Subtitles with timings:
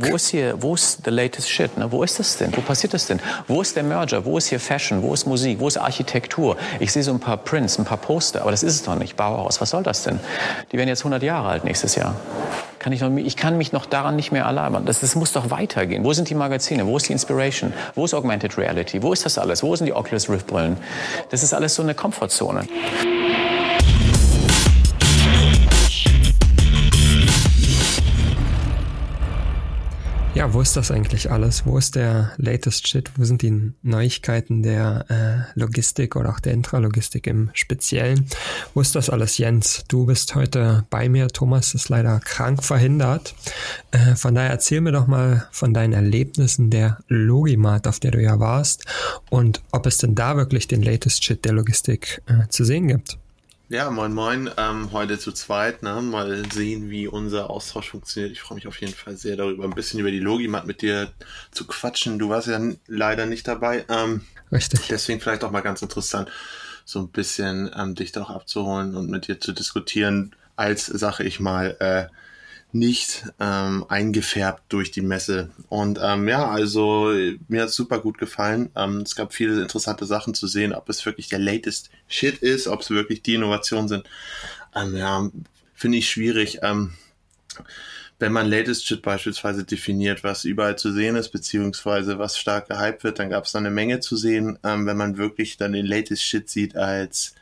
[0.00, 1.76] Wo ist hier, wo ist the latest shit?
[1.76, 1.90] Ne?
[1.92, 2.56] Wo ist das denn?
[2.56, 3.20] Wo passiert das denn?
[3.46, 4.24] Wo ist der Merger?
[4.24, 5.02] Wo ist hier Fashion?
[5.02, 5.60] Wo ist Musik?
[5.60, 6.56] Wo ist Architektur?
[6.78, 9.16] Ich sehe so ein paar Prints, ein paar Poster, aber das ist es doch nicht.
[9.16, 10.18] Bauhaus, was soll das denn?
[10.72, 12.14] Die werden jetzt 100 Jahre alt nächstes Jahr.
[12.78, 14.86] Kann ich, noch, ich kann mich noch daran nicht mehr erlauben.
[14.86, 16.02] Das, das muss doch weitergehen.
[16.02, 16.86] Wo sind die Magazine?
[16.86, 17.74] Wo ist die Inspiration?
[17.94, 19.02] Wo ist Augmented Reality?
[19.02, 19.62] Wo ist das alles?
[19.62, 20.78] Wo sind die Oculus Rift Brillen?
[21.28, 22.66] Das ist alles so eine Komfortzone.
[30.40, 31.66] Ja, wo ist das eigentlich alles?
[31.66, 33.10] Wo ist der latest Shit?
[33.14, 38.24] Wo sind die Neuigkeiten der äh, Logistik oder auch der Intralogistik im Speziellen?
[38.72, 39.84] Wo ist das alles, Jens?
[39.88, 41.28] Du bist heute bei mir.
[41.28, 43.34] Thomas ist leider krank verhindert.
[43.90, 48.22] Äh, von daher erzähl mir doch mal von deinen Erlebnissen der Logimat, auf der du
[48.22, 48.86] ja warst
[49.28, 53.18] und ob es denn da wirklich den latest Shit der Logistik äh, zu sehen gibt.
[53.70, 56.02] Ja, moin moin, ähm, heute zu zweit, ne?
[56.02, 58.32] mal sehen, wie unser Austausch funktioniert.
[58.32, 61.12] Ich freue mich auf jeden Fall sehr darüber, ein bisschen über die Logimat mit dir
[61.52, 62.18] zu quatschen.
[62.18, 63.84] Du warst ja leider nicht dabei.
[63.88, 64.88] Ähm, Richtig.
[64.88, 66.28] Deswegen vielleicht auch mal ganz interessant,
[66.84, 71.22] so ein bisschen ähm, dich da auch abzuholen und mit dir zu diskutieren, als, sage
[71.22, 72.06] ich mal, äh,
[72.72, 75.50] nicht ähm, eingefärbt durch die Messe.
[75.68, 77.12] Und ähm, ja, also
[77.48, 78.70] mir hat super gut gefallen.
[78.76, 82.68] Ähm, es gab viele interessante Sachen zu sehen, ob es wirklich der latest Shit ist,
[82.68, 84.08] ob es wirklich die Innovationen sind.
[84.74, 85.28] Ähm, ja,
[85.74, 86.58] finde ich schwierig.
[86.62, 86.94] Ähm,
[88.20, 93.02] wenn man Latest Shit beispielsweise definiert, was überall zu sehen ist, beziehungsweise was stark gehypt
[93.02, 94.58] wird, dann gab es da eine Menge zu sehen.
[94.62, 97.34] Ähm, wenn man wirklich dann den Latest Shit sieht als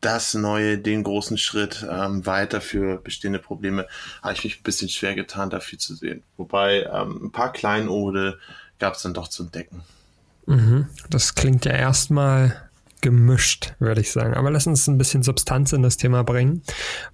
[0.00, 3.86] das Neue, den großen Schritt ähm, weiter für bestehende Probleme,
[4.22, 6.22] habe ich mich ein bisschen schwer getan, da viel zu sehen.
[6.36, 8.38] Wobei ähm, ein paar Kleinode
[8.78, 9.82] gab es dann doch zu entdecken.
[10.46, 10.86] Mhm.
[11.10, 12.70] Das klingt ja erstmal
[13.00, 14.34] gemischt, würde ich sagen.
[14.34, 16.62] Aber lass uns ein bisschen Substanz in das Thema bringen.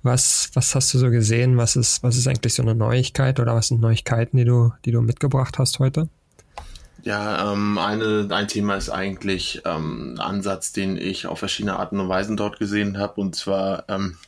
[0.02, 1.56] Was, was hast du so gesehen?
[1.56, 4.92] Was ist, was ist eigentlich so eine Neuigkeit oder was sind Neuigkeiten, die du, die
[4.92, 6.08] du mitgebracht hast heute?
[7.06, 12.00] Ja, ähm, eine, ein Thema ist eigentlich ähm, ein Ansatz, den ich auf verschiedene Arten
[12.00, 14.18] und Weisen dort gesehen habe, und zwar ähm,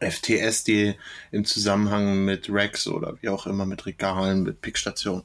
[0.00, 0.94] FTS, die
[1.32, 5.24] im Zusammenhang mit Rex oder wie auch immer mit Regalen, mit Pickstationen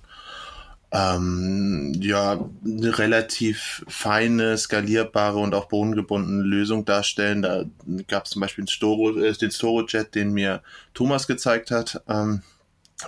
[0.91, 7.43] ähm, ja, eine relativ feine, skalierbare und auch bodengebundene Lösung darstellen.
[7.43, 7.65] Da
[8.07, 10.63] gab es zum Beispiel den, Storo, äh, den Storojet, den mir
[10.95, 12.01] Thomas gezeigt hat.
[12.07, 12.41] Ähm,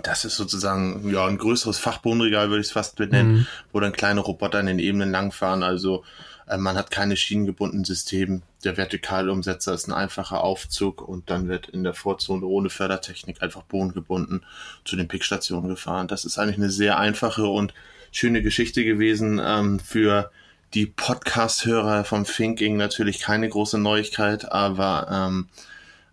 [0.04, 3.48] das ist sozusagen ja ein größeres Fachbodenregal, würde ich es fast benennen, mhm.
[3.72, 5.64] wo dann kleine Roboter in den Ebenen langfahren.
[5.64, 6.04] Also
[6.48, 8.42] äh, man hat keine schienengebundenen Systeme.
[8.64, 13.64] Der Vertikalumsetzer ist ein einfacher Aufzug und dann wird in der Vorzone ohne Fördertechnik einfach
[13.64, 14.46] bodengebunden
[14.86, 16.08] zu den Pickstationen gefahren.
[16.08, 17.74] Das ist eigentlich eine sehr einfache und
[18.12, 20.32] schöne Geschichte gewesen ähm, für
[20.76, 25.48] die Podcast-Hörer vom Thinking natürlich keine große Neuigkeit, aber ähm,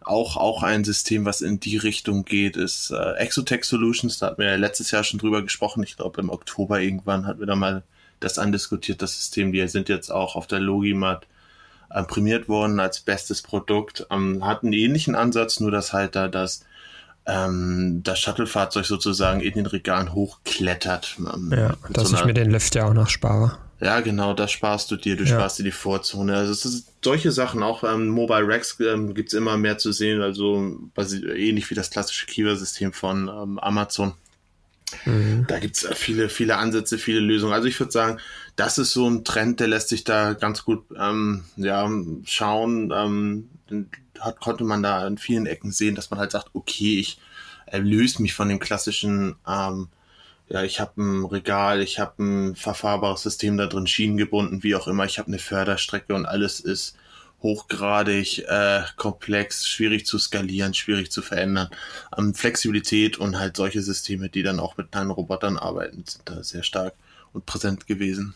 [0.06, 4.18] auch, auch ein System, was in die Richtung geht, ist äh, Exotech Solutions.
[4.18, 5.82] Da hatten wir ja letztes Jahr schon drüber gesprochen.
[5.82, 7.82] Ich glaube, im Oktober irgendwann hatten wir da mal
[8.20, 9.52] das andiskutiert, das System.
[9.52, 11.26] Die sind jetzt auch auf der Logimat
[11.90, 14.06] äh, prämiert worden als bestes Produkt.
[14.10, 16.64] Ähm, hatten einen ähnlichen Ansatz, nur dass halt da das
[17.26, 21.16] ähm, das Shuttle-Fahrzeug sozusagen in den Regalen hochklettert.
[21.18, 23.58] Ähm, ja, dass so ich mir den Lift ja auch noch spare.
[23.80, 25.16] Ja, genau, das sparst du dir.
[25.16, 25.30] Du ja.
[25.30, 26.36] sparst dir die Vorzone.
[26.36, 30.22] Also es ist solche Sachen, auch ähm, Mobile Racks ähm, gibt immer mehr zu sehen,
[30.22, 34.14] also ähnlich wie das klassische Kiva-System von ähm, Amazon.
[35.04, 35.44] Mhm.
[35.48, 37.52] Da gibt's viele, viele Ansätze, viele Lösungen.
[37.52, 38.18] Also ich würde sagen,
[38.54, 41.90] das ist so ein Trend, der lässt sich da ganz gut ähm, ja,
[42.24, 42.92] schauen.
[42.94, 43.48] Ähm,
[44.20, 47.18] hat, konnte man da in vielen Ecken sehen, dass man halt sagt, okay, ich
[47.66, 49.88] erlöse mich von dem klassischen ähm,
[50.48, 54.74] ja, ich habe ein Regal, ich habe ein verfahrbares System da drin, Schienen gebunden, wie
[54.74, 56.96] auch immer, ich habe eine Förderstrecke und alles ist
[57.42, 61.68] hochgradig äh, komplex, schwierig zu skalieren, schwierig zu verändern.
[62.16, 66.42] Ähm, Flexibilität und halt solche Systeme, die dann auch mit kleinen Robotern arbeiten, sind da
[66.42, 66.94] sehr stark
[67.32, 68.34] und präsent gewesen.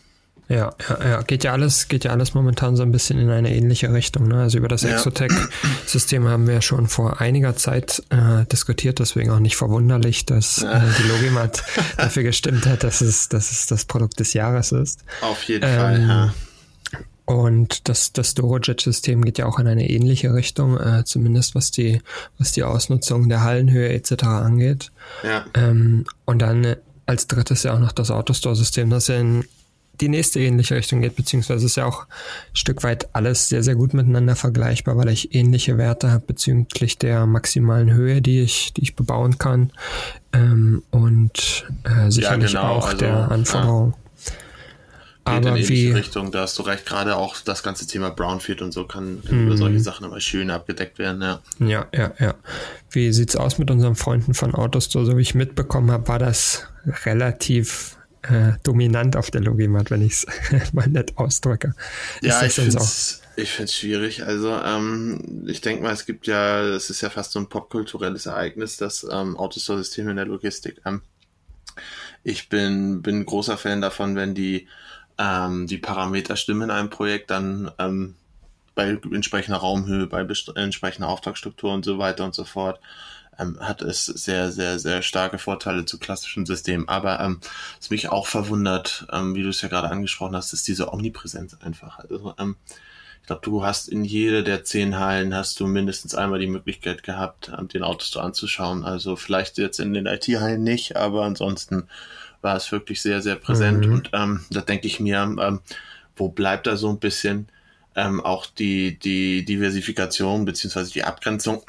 [0.50, 3.54] Ja, ja, ja, geht ja alles, geht ja alles momentan so ein bisschen in eine
[3.54, 4.26] ähnliche Richtung.
[4.26, 4.42] Ne?
[4.42, 4.90] Also über das ja.
[4.90, 10.78] Exotech-System haben wir schon vor einiger Zeit äh, diskutiert, deswegen auch nicht verwunderlich, dass ja.
[10.78, 11.62] äh, die Logimat
[11.96, 15.04] dafür gestimmt hat, dass es, dass es das Produkt des Jahres ist.
[15.20, 16.34] Auf jeden ähm, Fall, ja.
[17.26, 22.02] Und das, das Dorojet-System geht ja auch in eine ähnliche Richtung, äh, zumindest was die,
[22.38, 24.24] was die Ausnutzung der Hallenhöhe etc.
[24.24, 24.90] angeht.
[25.22, 25.44] Ja.
[25.54, 26.74] Ähm, und dann
[27.06, 29.44] als drittes ja auch noch das Autostore-System, das in
[30.00, 33.74] die nächste ähnliche Richtung geht, beziehungsweise ist ja auch ein Stück weit alles sehr, sehr
[33.74, 38.82] gut miteinander vergleichbar, weil ich ähnliche Werte habe bezüglich der maximalen Höhe, die ich, die
[38.82, 39.72] ich bebauen kann
[40.32, 43.90] ähm, und äh, sicherlich ja, genau, auch also, der Anforderung.
[43.90, 44.00] Ja.
[45.24, 48.72] Aber in wie Richtung, da hast du recht, gerade auch das ganze Thema Brownfield und
[48.72, 49.46] so kann mhm.
[49.46, 51.40] über solche Sachen immer schön abgedeckt werden, ja.
[51.58, 52.34] Ja, ja, ja.
[52.90, 55.04] Wie sieht's aus mit unseren Freunden von Autostore?
[55.04, 56.66] So wie ich mitbekommen habe, war das
[57.04, 60.26] relativ äh, dominant auf der Logimat, wenn ich es
[60.72, 61.74] mal nett ausdrücke.
[62.20, 64.24] Ist ja, ich finde es ich find's schwierig.
[64.24, 68.26] Also ähm, ich denke mal, es gibt ja, es ist ja fast so ein popkulturelles
[68.26, 70.80] Ereignis, das ähm, Autostore-System in der Logistik.
[70.84, 71.02] Ähm,
[72.22, 74.68] ich bin, bin großer Fan davon, wenn die,
[75.18, 78.16] ähm, die Parameter stimmen in einem Projekt, dann ähm,
[78.74, 82.80] bei entsprechender Raumhöhe, bei entsprechender Auftragsstruktur und so weiter und so fort,
[83.40, 86.88] ähm, hat es sehr, sehr, sehr starke Vorteile zu klassischen Systemen.
[86.88, 87.40] Aber ähm,
[87.78, 91.56] was mich auch verwundert, ähm, wie du es ja gerade angesprochen hast, ist diese Omnipräsenz
[91.60, 91.98] einfach.
[91.98, 92.56] Also ähm,
[93.20, 97.02] ich glaube, du hast in jede der zehn Hallen hast du mindestens einmal die Möglichkeit
[97.02, 98.84] gehabt, ähm, den Autostore anzuschauen.
[98.84, 101.88] Also vielleicht jetzt in den IT-Hallen nicht, aber ansonsten
[102.42, 103.86] war es wirklich sehr, sehr präsent.
[103.86, 103.92] Mhm.
[103.92, 105.60] Und ähm, da denke ich mir, ähm,
[106.16, 107.48] wo bleibt da so ein bisschen
[107.94, 111.62] ähm, auch die, die Diversifikation beziehungsweise die Abgrenzung?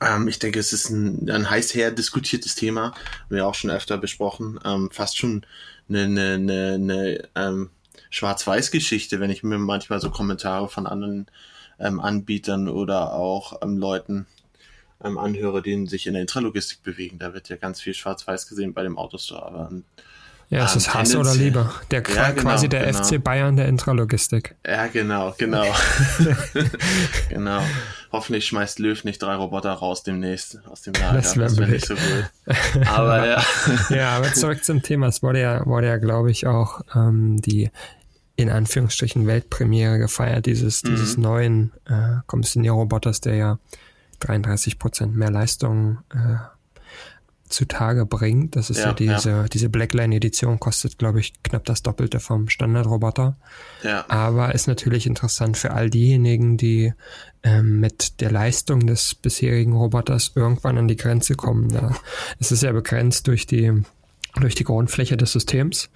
[0.00, 3.70] Ähm, ich denke, es ist ein, ein heiß her diskutiertes Thema, haben wir auch schon
[3.70, 5.44] öfter besprochen, ähm, fast schon
[5.88, 7.70] eine, eine, eine, eine ähm,
[8.10, 11.26] Schwarz-Weiß-Geschichte, wenn ich mir manchmal so Kommentare von anderen
[11.78, 14.26] ähm, Anbietern oder auch ähm, Leuten
[15.02, 17.18] ähm, anhöre, die sich in der Intralogistik bewegen.
[17.18, 19.46] Da wird ja ganz viel Schwarz-Weiß gesehen bei dem Autostore.
[19.46, 19.70] Aber,
[20.50, 21.70] ja, es ähm, ist Hass oder Liebe.
[21.90, 23.04] Der ja, genau, quasi der genau.
[23.04, 24.56] FC Bayern der Intralogistik.
[24.66, 25.66] Ja, genau, genau.
[27.28, 27.62] genau.
[28.10, 31.14] Hoffentlich schmeißt Löw nicht drei Roboter raus demnächst aus dem Lager.
[31.14, 32.30] Das wäre wär nicht so gut.
[32.86, 33.42] Aber ja.
[33.90, 35.08] ja, aber zurück zum Thema.
[35.08, 37.70] Es wurde ja, wurde ja, glaube ich, auch ähm, die
[38.36, 40.88] in Anführungsstrichen Weltpremiere gefeiert, dieses, mhm.
[40.90, 43.58] dieses neuen äh, Kommissionierroboters, der ja
[44.20, 46.36] 33 Prozent mehr Leistung äh,
[47.48, 48.56] zutage bringt.
[48.56, 49.44] Das ist ja, ja diese, ja.
[49.44, 53.36] diese Blackline-Edition, kostet, glaube ich, knapp das Doppelte vom Standardroboter.
[53.82, 54.04] Ja.
[54.08, 56.92] Aber ist natürlich interessant für all diejenigen, die
[57.42, 61.68] ähm, mit der Leistung des bisherigen Roboters irgendwann an die Grenze kommen.
[61.68, 61.94] Da,
[62.38, 63.82] es ist ja begrenzt durch die
[64.36, 65.90] durch die Grundfläche des Systems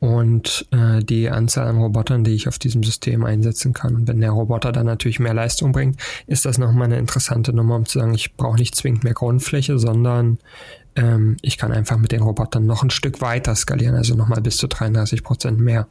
[0.00, 3.94] und äh, die Anzahl an Robotern, die ich auf diesem System einsetzen kann.
[3.94, 7.76] Und wenn der Roboter dann natürlich mehr Leistung bringt, ist das nochmal eine interessante Nummer,
[7.76, 10.38] um zu sagen, ich brauche nicht zwingend mehr Grundfläche, sondern
[11.00, 14.58] ähm, ich kann einfach mit den Robotern noch ein Stück weiter skalieren, also nochmal bis
[14.58, 15.88] zu 33 Prozent mehr.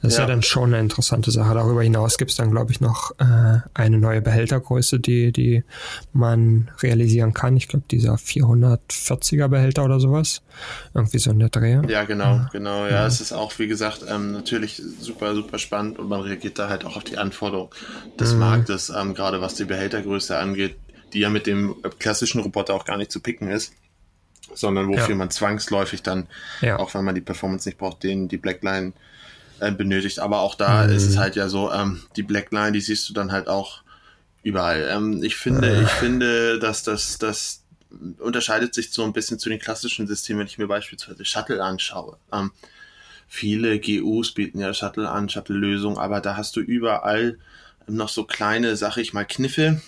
[0.00, 0.08] Das ja.
[0.08, 1.54] ist ja dann schon eine interessante Sache.
[1.54, 5.64] Darüber hinaus gibt es dann, glaube ich, noch äh, eine neue Behältergröße, die, die
[6.12, 7.56] man realisieren kann.
[7.56, 10.42] Ich glaube, dieser 440er Behälter oder sowas.
[10.94, 11.80] Irgendwie so in der Dreh.
[11.88, 12.48] Ja, genau, ja.
[12.52, 12.84] genau.
[12.84, 16.58] Ja, ja, es ist auch, wie gesagt, ähm, natürlich super, super spannend und man reagiert
[16.58, 17.70] da halt auch auf die Anforderungen
[18.18, 18.40] des mhm.
[18.40, 20.76] Marktes, ähm, gerade was die Behältergröße angeht,
[21.12, 23.72] die ja mit dem klassischen Roboter auch gar nicht zu picken ist
[24.56, 25.14] sondern wofür ja.
[25.14, 26.26] man zwangsläufig dann,
[26.60, 26.78] ja.
[26.78, 28.92] auch wenn man die Performance nicht braucht, den die Blackline
[29.60, 30.18] äh, benötigt.
[30.18, 30.94] Aber auch da mhm.
[30.94, 33.82] ist es halt ja so, ähm, die Blackline, die siehst du dann halt auch
[34.42, 34.88] überall.
[34.90, 35.82] Ähm, ich finde, äh.
[35.82, 37.62] ich finde, dass das, das
[38.18, 42.16] unterscheidet sich so ein bisschen zu den klassischen Systemen, wenn ich mir beispielsweise Shuttle anschaue.
[42.32, 42.50] Ähm,
[43.26, 47.38] viele GUs bieten ja Shuttle an, Shuttle-Lösungen, aber da hast du überall
[47.86, 49.80] noch so kleine, sag ich mal, Kniffe,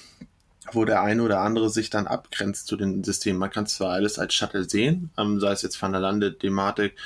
[0.72, 3.38] wo der eine oder andere sich dann abgrenzt zu den Systemen.
[3.38, 6.96] Man kann zwar alles als Shuttle sehen, ähm, sei es jetzt Van der Lande, Thematik,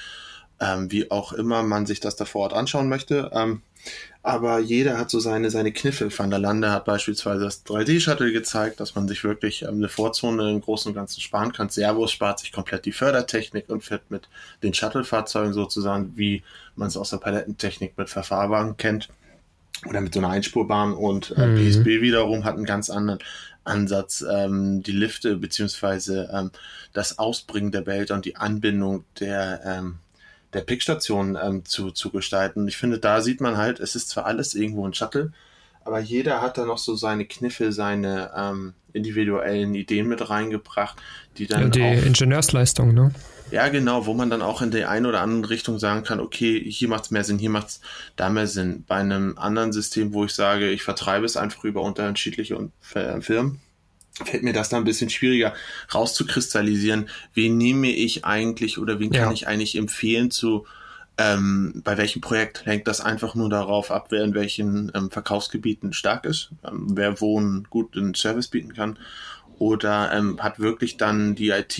[0.60, 3.30] ähm, wie auch immer man sich das da vor Ort anschauen möchte.
[3.34, 3.62] Ähm,
[4.24, 6.16] aber jeder hat so seine, seine Kniffe.
[6.16, 10.48] Van der Lande hat beispielsweise das 3D-Shuttle gezeigt, dass man sich wirklich ähm, eine Vorzone
[10.50, 11.68] im Großen und Ganzen sparen kann.
[11.68, 14.28] Servus spart sich komplett die Fördertechnik und fährt mit
[14.62, 16.44] den Shuttle-Fahrzeugen sozusagen, wie
[16.76, 19.08] man es aus der Palettentechnik mit Verfahrwagen kennt
[19.88, 21.56] oder mit so einer Einspurbahn und äh, mhm.
[21.56, 23.18] PSB wiederum hat einen ganz anderen
[23.64, 26.50] Ansatz, ähm, die Lifte beziehungsweise ähm,
[26.92, 29.98] das Ausbringen der Behälter und die Anbindung der, ähm,
[30.52, 32.66] der Pickstation ähm, zu, zu gestalten.
[32.68, 35.32] Ich finde, da sieht man halt, es ist zwar alles irgendwo ein Shuttle,
[35.84, 40.96] aber jeder hat da noch so seine Kniffe, seine ähm, individuellen Ideen mit reingebracht,
[41.38, 41.62] die dann.
[41.62, 43.12] Ja, die Ingenieursleistung, ne?
[43.52, 46.58] Ja, genau, wo man dann auch in der einen oder anderen Richtung sagen kann, okay,
[46.70, 47.80] hier macht es mehr Sinn, hier macht es
[48.16, 48.84] da mehr Sinn.
[48.88, 53.60] Bei einem anderen System, wo ich sage, ich vertreibe es einfach über unterschiedliche äh, Firmen,
[54.24, 55.52] fällt mir das da ein bisschen schwieriger
[55.92, 59.24] rauszukristallisieren, wen nehme ich eigentlich oder wen ja.
[59.24, 60.66] kann ich eigentlich empfehlen zu
[61.18, 65.92] ähm, bei welchem Projekt hängt das einfach nur darauf ab, wer in welchen ähm, Verkaufsgebieten
[65.92, 68.98] stark ist, ähm, wer wohnen gut einen Service bieten kann
[69.58, 71.78] oder ähm, hat wirklich dann die IT,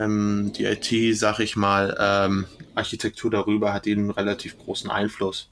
[0.00, 5.48] ähm, die IT, sag ich mal, ähm, Architektur darüber hat einen relativ großen Einfluss.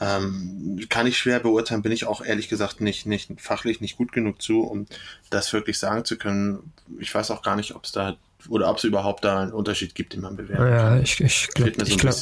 [0.00, 4.12] Ähm, kann ich schwer beurteilen, bin ich auch ehrlich gesagt nicht, nicht fachlich nicht gut
[4.12, 4.86] genug zu, um
[5.30, 6.72] das wirklich sagen zu können.
[6.98, 8.16] Ich weiß auch gar nicht, ob es da
[8.48, 11.02] oder ob es überhaupt da einen Unterschied gibt, den man bewerten ja, kann.
[11.02, 12.14] ich, ich glaube, ich glaub,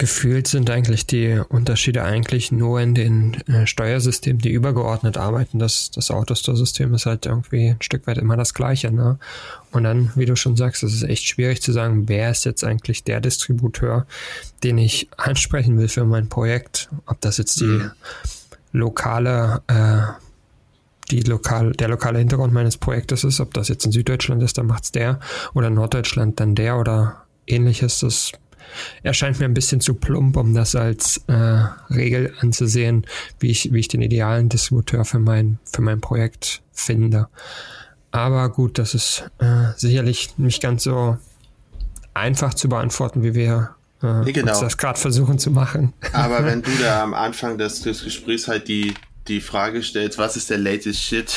[0.00, 5.58] gefühlt sind eigentlich die Unterschiede eigentlich nur in den äh, Steuersystemen, die übergeordnet arbeiten.
[5.58, 8.90] Das, das Autostore-System ist halt irgendwie ein Stück weit immer das gleiche.
[8.90, 9.18] Ne?
[9.72, 12.64] Und dann, wie du schon sagst, es ist echt schwierig zu sagen, wer ist jetzt
[12.64, 14.06] eigentlich der Distributeur,
[14.62, 16.88] den ich ansprechen will für mein Projekt.
[17.04, 17.90] Ob das jetzt die mhm.
[18.72, 20.00] lokale äh,
[21.10, 24.66] die lokal, der lokale Hintergrund meines Projektes ist, ob das jetzt in Süddeutschland ist, dann
[24.66, 25.18] macht's der
[25.52, 27.98] oder in Norddeutschland dann der oder ähnliches.
[27.98, 28.32] Das
[29.02, 31.32] erscheint mir ein bisschen zu plump, um das als äh,
[31.90, 33.06] Regel anzusehen,
[33.38, 37.28] wie ich, wie ich den idealen Distributeur für mein, für mein Projekt finde.
[38.10, 41.18] Aber gut, das ist äh, sicherlich nicht ganz so
[42.14, 44.50] einfach zu beantworten, wie wir äh, genau.
[44.50, 45.92] uns das gerade versuchen zu machen.
[46.12, 48.94] Aber wenn du da am Anfang des, des Gesprächs halt die
[49.28, 51.32] die Frage stellst, was ist der latest Shit,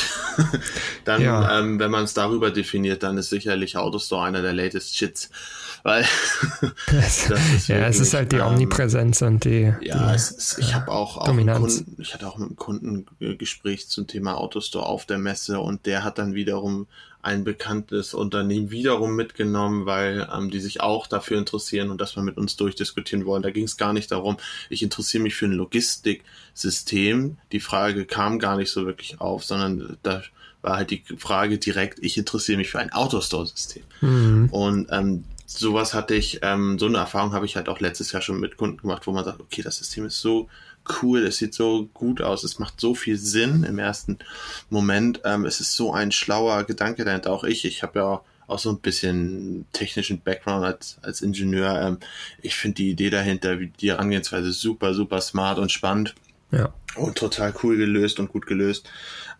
[1.05, 1.59] dann, ja.
[1.59, 5.29] ähm, wenn man es darüber definiert, dann ist sicherlich Autostore einer der latest Shits.
[5.83, 6.05] Weil
[7.67, 9.73] ja, es ist halt die ähm, Omnipräsenz und die.
[9.81, 13.89] Ja, die, ist, ich habe auch, auch Kunden, ich hatte auch mit einem Kunden Gespräch
[13.89, 16.87] zum Thema Autostore auf der Messe und der hat dann wiederum
[17.21, 22.23] ein bekanntes Unternehmen wiederum mitgenommen, weil ähm, die sich auch dafür interessieren und das mal
[22.23, 23.43] mit uns durchdiskutieren wollen.
[23.43, 24.37] Da ging es gar nicht darum,
[24.69, 27.37] ich interessiere mich für ein Logistiksystem.
[27.51, 30.21] Die Frage kam gar nicht so wirklich auf, sondern da
[30.61, 33.83] war halt die Frage direkt, ich interessiere mich für ein Autostore-System.
[34.01, 34.49] Mhm.
[34.51, 38.21] Und ähm, sowas hatte ich, ähm, so eine Erfahrung habe ich halt auch letztes Jahr
[38.21, 40.50] schon mit Kunden gemacht, wo man sagt, okay, das System ist so
[41.01, 44.19] cool, es sieht so gut aus, es macht so viel Sinn im ersten
[44.69, 45.21] Moment.
[45.23, 47.31] Ähm, es ist so ein schlauer Gedanke dahinter.
[47.31, 51.81] Auch ich, ich habe ja auch so ein bisschen technischen Background als, als Ingenieur.
[51.81, 51.97] Ähm,
[52.41, 56.15] ich finde die Idee dahinter, wie die Herangehensweise super, super smart und spannend.
[56.51, 56.73] Ja.
[56.95, 58.89] Und total cool gelöst und gut gelöst.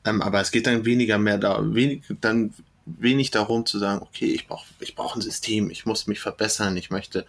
[0.06, 2.54] Ähm, aber es geht dann weniger mehr da, wenig, dann
[2.86, 6.76] wenig darum zu sagen, okay, ich brauche ich brauch ein System, ich muss mich verbessern,
[6.78, 7.26] ich möchte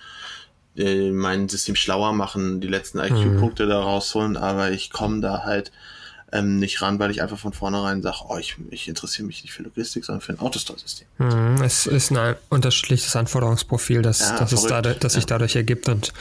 [0.76, 3.68] äh, mein System schlauer machen, die letzten IQ-Punkte mhm.
[3.68, 5.70] da rausholen, aber ich komme da halt
[6.32, 9.52] ähm, nicht ran, weil ich einfach von vornherein sage, oh, ich, ich interessiere mich nicht
[9.52, 11.06] für Logistik, sondern für ein Autostore-System.
[11.18, 15.20] Mhm, es ist ein unterschiedliches Anforderungsprofil, das, ja, das, es dadurch, das ja.
[15.20, 16.12] sich dadurch ergibt und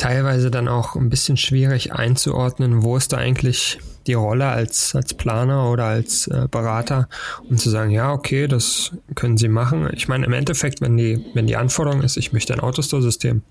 [0.00, 5.12] teilweise dann auch ein bisschen schwierig einzuordnen, wo ist da eigentlich die Rolle als, als
[5.12, 7.06] Planer oder als äh, Berater,
[7.50, 9.90] um zu sagen, ja, okay, das können Sie machen.
[9.92, 13.42] Ich meine, im Endeffekt, wenn die, wenn die Anforderung ist, ich möchte ein Autostore-System,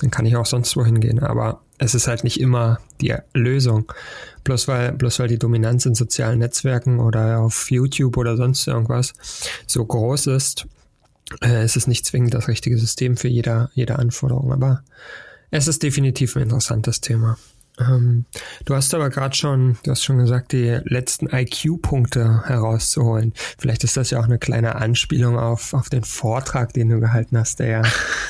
[0.00, 1.18] dann kann ich auch sonst wohin gehen.
[1.18, 3.92] Aber es ist halt nicht immer die Lösung.
[4.42, 9.12] Bloß weil, bloß weil die Dominanz in sozialen Netzwerken oder auf YouTube oder sonst irgendwas
[9.66, 10.66] so groß ist,
[11.42, 14.50] äh, ist es nicht zwingend das richtige System für jeder, jede Anforderung.
[14.50, 14.82] Aber
[15.56, 17.38] es ist definitiv ein interessantes Thema.
[17.80, 18.24] Ähm,
[18.64, 23.32] du hast aber gerade schon, du hast schon gesagt, die letzten IQ-Punkte herauszuholen.
[23.58, 27.36] Vielleicht ist das ja auch eine kleine Anspielung auf, auf den Vortrag, den du gehalten
[27.36, 27.82] hast, der ja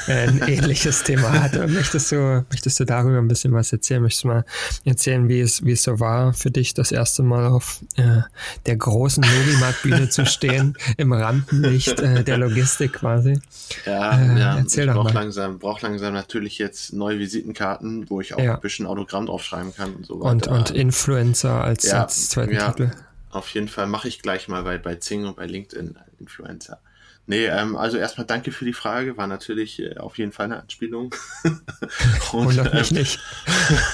[0.06, 1.54] ein ähnliches Thema hat.
[1.68, 4.02] Möchtest du, möchtest du darüber ein bisschen was erzählen?
[4.02, 4.44] Möchtest du mal
[4.84, 8.22] erzählen, wie es, wie es so war für dich, das erste Mal auf äh,
[8.64, 13.40] der großen Logimarkt-Bühne zu stehen, im Rampenlicht äh, der Logistik quasi?
[13.84, 18.34] Ja, äh, ja erzähl ich brauche langsam, brauch langsam natürlich jetzt neue Visitenkarten, wo ich
[18.34, 18.54] auch ja.
[18.54, 20.30] ein bisschen Autogramm draufschreiben kann und so weiter.
[20.30, 22.90] Und, und Influencer als, ja, als zweiten ja, Titel.
[23.30, 26.80] Auf jeden Fall mache ich gleich mal bei, bei Zing und bei LinkedIn Influencer.
[27.26, 30.60] Nee, ähm, also erstmal danke für die Frage, war natürlich äh, auf jeden Fall eine
[30.60, 31.14] Anspielung.
[32.32, 33.18] und, ähm, nicht.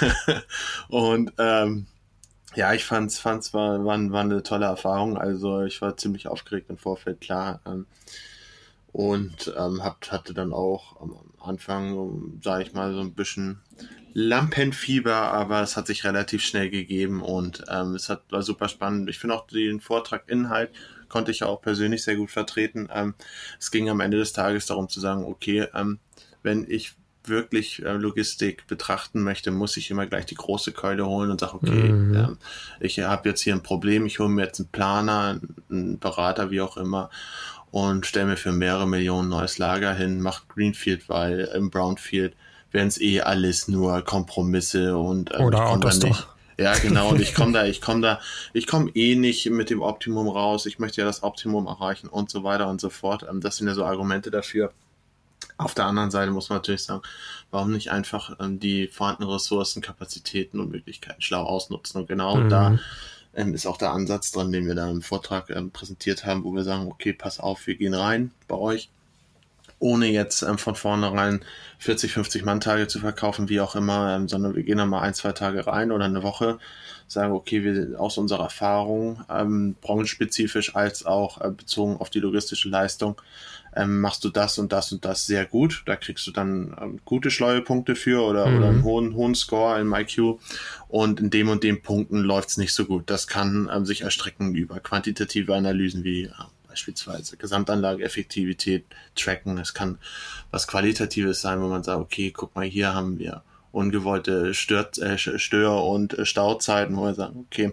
[0.88, 1.86] und ähm,
[2.56, 5.16] ja, ich fand's, fand's war, war, war eine tolle Erfahrung.
[5.16, 7.60] Also ich war ziemlich aufgeregt im Vorfeld, klar.
[7.64, 7.86] Ähm,
[8.92, 13.60] und ähm, hab, hatte dann auch am Anfang, sage ich mal, so ein bisschen
[14.12, 19.08] Lampenfieber, aber es hat sich relativ schnell gegeben und ähm, es hat, war super spannend.
[19.08, 20.70] Ich finde auch den Vortrag Inhalt
[21.08, 22.88] konnte ich ja auch persönlich sehr gut vertreten.
[22.92, 23.14] Ähm,
[23.58, 25.98] es ging am Ende des Tages darum zu sagen, okay, ähm,
[26.42, 31.30] wenn ich wirklich äh, Logistik betrachten möchte, muss ich immer gleich die große Keule holen
[31.30, 32.14] und sage, okay, mhm.
[32.14, 32.38] ähm,
[32.80, 36.62] ich habe jetzt hier ein Problem, ich hole mir jetzt einen Planer, einen Berater, wie
[36.62, 37.10] auch immer
[37.70, 42.34] und stelle mir für mehrere Millionen neues Lager hin, macht Greenfield, weil im Brownfield
[42.72, 46.26] wären es eh alles nur Kompromisse und äh, Oder Autos doch.
[46.60, 47.10] Ja, genau.
[47.10, 48.20] Und ich komme da, ich komme da,
[48.52, 50.66] ich komme eh nicht mit dem Optimum raus.
[50.66, 53.26] Ich möchte ja das Optimum erreichen und so weiter und so fort.
[53.28, 54.72] Ähm, das sind ja so Argumente dafür.
[55.56, 57.02] Auf der anderen Seite muss man natürlich sagen,
[57.50, 62.02] warum nicht einfach ähm, die vorhandenen Ressourcen, Kapazitäten und Möglichkeiten schlau ausnutzen?
[62.02, 62.48] Und genau mhm.
[62.50, 62.78] da
[63.34, 66.54] ähm, ist auch der Ansatz dran, den wir da im Vortrag ähm, präsentiert haben, wo
[66.54, 68.90] wir sagen, okay, pass auf, wir gehen rein bei euch
[69.80, 71.40] ohne jetzt ähm, von vornherein
[71.78, 75.14] 40, 50 Mann-Tage zu verkaufen, wie auch immer, ähm, sondern wir gehen dann mal ein,
[75.14, 76.58] zwei Tage rein oder eine Woche,
[77.08, 82.68] sagen, okay, wir aus unserer Erfahrung, ähm, branchenspezifisch als auch äh, bezogen auf die logistische
[82.68, 83.20] Leistung,
[83.74, 85.82] ähm, machst du das und das und das sehr gut.
[85.86, 88.58] Da kriegst du dann ähm, gute Schleuepunkte für oder, mhm.
[88.58, 90.40] oder einen hohen, hohen Score im IQ.
[90.88, 93.04] Und in dem und dem Punkten läuft's nicht so gut.
[93.08, 96.32] Das kann ähm, sich erstrecken über quantitative Analysen wie äh,
[96.70, 98.84] beispielsweise Gesamtanlage, Effektivität
[99.16, 99.58] tracken.
[99.58, 99.98] Es kann
[100.50, 105.18] was Qualitatives sein, wo man sagt, okay, guck mal, hier haben wir ungewollte Stör, äh,
[105.18, 107.72] Stör- und Stauzeiten, wo wir sagen, okay,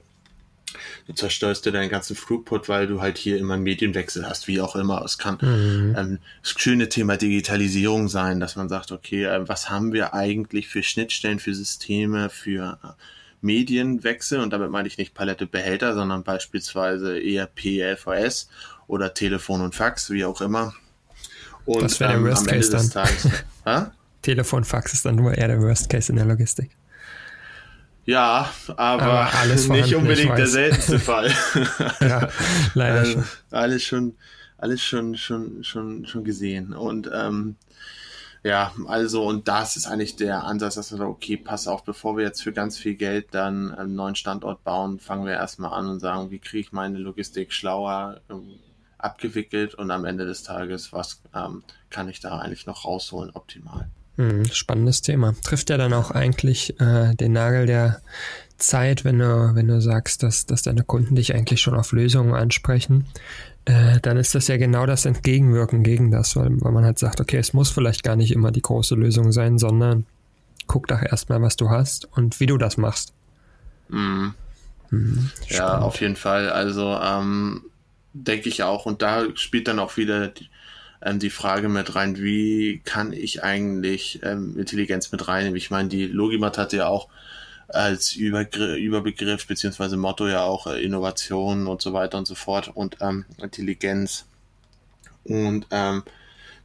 [1.07, 4.61] du zerstörst dir deinen ganzen Throughput, weil du halt hier immer einen Medienwechsel hast, wie
[4.61, 5.03] auch immer.
[5.03, 5.95] Es kann mhm.
[5.97, 10.67] ähm, das schöne Thema Digitalisierung sein, dass man sagt, okay, äh, was haben wir eigentlich
[10.67, 12.87] für Schnittstellen, für Systeme, für äh,
[13.41, 18.49] Medienwechsel und damit meine ich nicht Palette Behälter, sondern beispielsweise ERP, LVS
[18.87, 20.73] oder Telefon und Fax, wie auch immer.
[21.65, 22.89] Und das wäre der ähm, Worst Case dann.
[22.89, 23.27] Tages,
[24.21, 26.71] Telefon, Fax ist dann nur eher der Worst Case in der Logistik.
[28.05, 31.29] Ja, aber, aber nicht unbedingt der seltenste Fall.
[31.99, 32.29] ja,
[32.73, 33.23] leider also, schon.
[33.51, 34.15] Alles schon,
[34.57, 36.73] alles schon, schon, schon, schon gesehen.
[36.73, 37.57] Und ähm,
[38.43, 42.15] ja, also und das ist eigentlich der Ansatz, dass wir sagen, okay, pass auf, bevor
[42.15, 45.89] wir jetzt für ganz viel Geld dann einen neuen Standort bauen, fangen wir erstmal an
[45.89, 48.57] und sagen, wie kriege ich meine Logistik schlauer ähm,
[48.97, 53.89] abgewickelt und am Ende des Tages, was ähm, kann ich da eigentlich noch rausholen optimal.
[54.17, 55.35] Hm, spannendes Thema.
[55.43, 58.01] Trifft ja dann auch eigentlich äh, den Nagel der
[58.57, 62.33] Zeit, wenn du, wenn du sagst, dass, dass deine Kunden dich eigentlich schon auf Lösungen
[62.33, 63.05] ansprechen,
[63.65, 67.21] äh, dann ist das ja genau das Entgegenwirken gegen das, weil, weil man halt sagt,
[67.21, 70.05] okay, es muss vielleicht gar nicht immer die große Lösung sein, sondern
[70.65, 73.13] guck doch erstmal, was du hast und wie du das machst.
[73.89, 74.33] Mhm.
[74.89, 76.49] Mhm, ja, auf jeden Fall.
[76.49, 77.63] Also ähm,
[78.13, 78.85] denke ich auch.
[78.85, 80.49] Und da spielt dann auch wieder die,
[81.01, 85.57] ähm, die Frage mit rein, wie kann ich eigentlich ähm, Intelligenz mit reinnehmen?
[85.57, 87.09] Ich meine, die Logimat hatte ja auch
[87.67, 92.71] als Übergr Überbegriff beziehungsweise Motto ja auch äh, Innovation und so weiter und so fort
[92.73, 94.25] und ähm, Intelligenz.
[95.23, 96.03] Und ähm,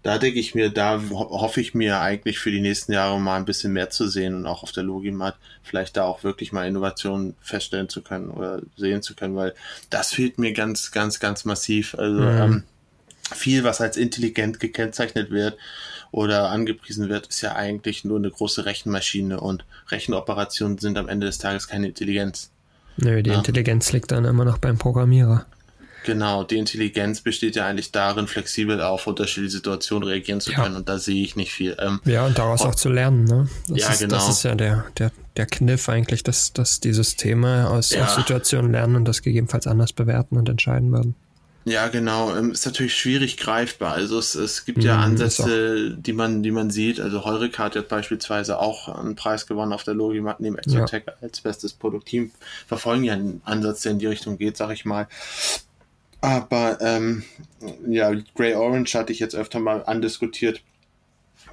[0.02, 3.36] da denke ich mir, da ho hoffe ich mir eigentlich für die nächsten Jahre mal
[3.36, 6.66] ein bisschen mehr zu sehen und auch auf der Logimat vielleicht da auch wirklich mal
[6.66, 9.54] Innovationen feststellen zu können oder sehen zu können, weil
[9.90, 11.94] das fehlt mir ganz, ganz, ganz massiv.
[11.94, 12.28] Also mhm.
[12.28, 12.62] ähm,
[13.32, 15.56] viel, was als intelligent gekennzeichnet wird
[16.10, 21.26] oder angepriesen wird, ist ja eigentlich nur eine große Rechenmaschine und Rechenoperationen sind am Ende
[21.26, 22.50] des Tages keine Intelligenz.
[22.96, 23.36] Nö, die ja.
[23.36, 25.46] Intelligenz liegt dann immer noch beim Programmierer.
[26.04, 30.78] Genau, die Intelligenz besteht ja eigentlich darin, flexibel auf unterschiedliche Situationen reagieren zu können ja.
[30.78, 31.76] und da sehe ich nicht viel.
[31.78, 33.48] Ähm, ja, und daraus auch zu lernen, ne?
[33.68, 34.14] Das ja, ist, genau.
[34.16, 38.04] Das ist ja der, der, der Kniff eigentlich, dass, dass die Systeme aus, ja.
[38.04, 41.14] aus Situationen lernen und das gegebenenfalls anders bewerten und entscheiden werden.
[41.64, 42.34] Ja, genau.
[42.34, 43.92] Ähm, ist natürlich schwierig greifbar.
[43.92, 46.98] Also es, es gibt ja mhm, Ansätze, die man, die man sieht.
[46.98, 51.12] Also Heureka hat jetzt beispielsweise auch einen Preis gewonnen auf der Logimat neben Exotech ja.
[51.20, 52.32] als bestes Produktteam.
[52.66, 55.06] Verfolgen ja einen Ansatz, der in die Richtung geht, sag ich mal.
[56.22, 57.24] Aber ähm,
[57.86, 60.62] ja, Grey Orange hatte ich jetzt öfter mal andiskutiert,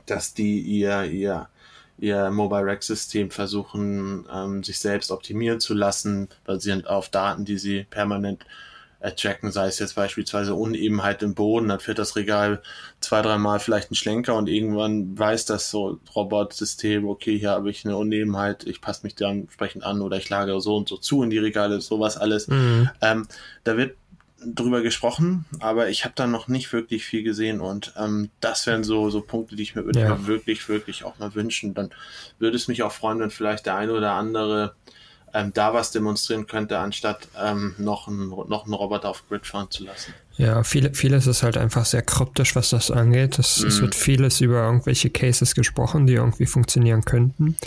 [0.06, 1.50] dass die ihr, ihr,
[1.98, 7.58] ihr Mobile Rack System versuchen, ähm, sich selbst optimieren zu lassen, basierend auf Daten, die
[7.58, 8.46] sie permanent
[9.16, 12.62] tracken, sei es jetzt beispielsweise Unebenheit im Boden, dann fährt das Regal
[13.00, 17.86] zwei, dreimal vielleicht ein Schlenker und irgendwann weiß das so Robotsystem, okay, hier habe ich
[17.86, 21.24] eine Unebenheit, ich passe mich dann entsprechend an oder ich lagere so und so zu
[21.24, 22.50] in die Regale, sowas alles.
[22.50, 22.90] Mhm.
[23.02, 23.28] Ähm,
[23.64, 23.96] da wird
[24.46, 28.84] drüber gesprochen, aber ich habe da noch nicht wirklich viel gesehen und ähm, das wären
[28.84, 30.28] so so Punkte, die ich mir ja.
[30.28, 31.74] wirklich wirklich auch mal wünschen.
[31.74, 31.90] Dann
[32.38, 34.76] würde es mich auch freuen, wenn vielleicht der eine oder andere
[35.34, 39.68] ähm, da was demonstrieren könnte, anstatt ähm, noch, einen, noch einen Roboter auf Grid fahren
[39.70, 40.14] zu lassen.
[40.38, 43.38] Ja, viel, vieles ist halt einfach sehr kryptisch, was das angeht.
[43.40, 43.68] Es, mm.
[43.68, 47.58] es, wird vieles über irgendwelche Cases gesprochen, die irgendwie funktionieren könnten.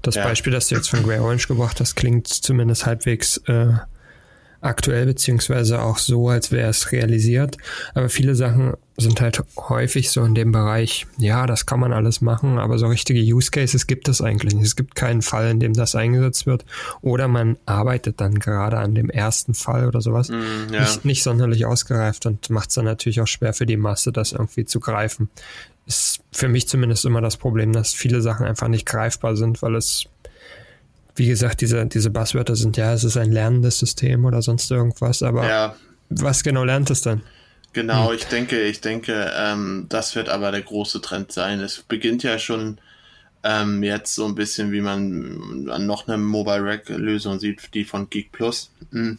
[0.00, 0.24] Das ja.
[0.24, 3.74] Beispiel, das du jetzt von Grey Orange gebracht hast, klingt zumindest halbwegs äh,
[4.62, 7.58] aktuell, beziehungsweise auch so, als wäre es realisiert.
[7.94, 12.20] Aber viele Sachen sind halt häufig so in dem Bereich, ja, das kann man alles
[12.20, 14.66] machen, aber so richtige Use Cases gibt es eigentlich nicht.
[14.66, 16.64] Es gibt keinen Fall, in dem das eingesetzt wird.
[17.00, 20.28] Oder man arbeitet dann gerade an dem ersten Fall oder sowas.
[20.28, 20.80] Mm, ja.
[20.80, 24.32] nicht, nicht sonderlich ausgereift und macht es dann natürlich auch schwer für die Masse, das
[24.32, 25.28] irgendwie zu greifen.
[25.86, 29.74] Ist für mich zumindest immer das Problem, dass viele Sachen einfach nicht greifbar sind, weil
[29.74, 30.06] es
[31.14, 35.22] wie gesagt, diese, diese Buzzwörter sind ja, es ist ein lernendes System oder sonst irgendwas,
[35.22, 35.76] aber ja.
[36.08, 37.22] was genau lernt es dann?
[37.72, 38.16] Genau, hm.
[38.16, 41.60] ich denke, ich denke, ähm, das wird aber der große Trend sein.
[41.60, 42.78] Es beginnt ja schon
[43.44, 47.84] ähm, jetzt so ein bisschen, wie man an noch eine Mobile Rack Lösung sieht, die
[47.84, 49.18] von Geek Plus, mh, hm,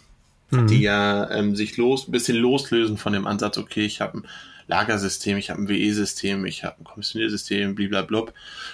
[0.52, 0.68] mhm.
[0.68, 4.24] die ja ähm, sich los, ein bisschen loslösen von dem Ansatz, okay, ich habe
[4.68, 8.26] Lagersystem, ich habe ein WE-System, ich habe ein Kommissioniersystem, blablabla,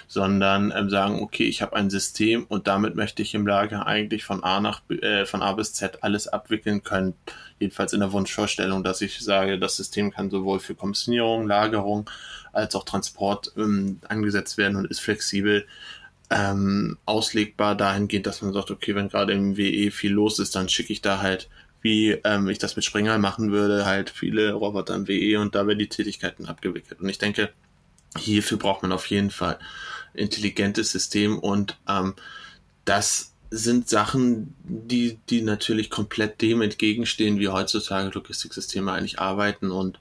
[0.06, 4.24] sondern ähm, sagen, okay, ich habe ein System und damit möchte ich im Lager eigentlich
[4.24, 7.14] von A nach äh, von A bis Z alles abwickeln können.
[7.58, 12.08] Jedenfalls in der Wunschvorstellung, dass ich sage, das System kann sowohl für Kommissionierung, Lagerung
[12.52, 15.66] als auch Transport ähm, angesetzt werden und ist flexibel
[16.30, 20.68] ähm, auslegbar dahingehend, dass man sagt, okay, wenn gerade im WE viel los ist, dann
[20.68, 21.48] schicke ich da halt,
[21.82, 25.66] wie ähm, ich das mit Springer machen würde, halt viele Roboter im WE und da
[25.66, 27.00] werden die Tätigkeiten abgewickelt.
[27.00, 27.50] Und ich denke,
[28.16, 29.58] hierfür braucht man auf jeden Fall
[30.14, 32.14] intelligentes System und ähm,
[32.84, 39.98] das sind Sachen, die, die natürlich komplett dem entgegenstehen, wie heutzutage Logistiksysteme eigentlich arbeiten und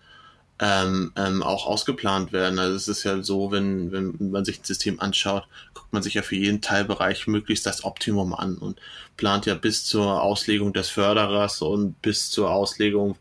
[0.60, 2.60] ähm, ähm, auch ausgeplant werden.
[2.60, 6.16] Also es ist ja so, wenn, wenn man sich ein System anschaut, guckt man sich
[6.16, 8.80] ja für jeden Teilbereich möglichst das Optimum an und
[9.16, 13.16] plant ja bis zur Auslegung des Förderers und bis zur Auslegung,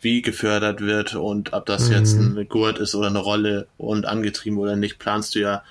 [0.00, 1.94] wie gefördert wird und ob das mhm.
[1.94, 5.62] jetzt ein Gurt ist oder eine Rolle und angetrieben oder nicht, planst du ja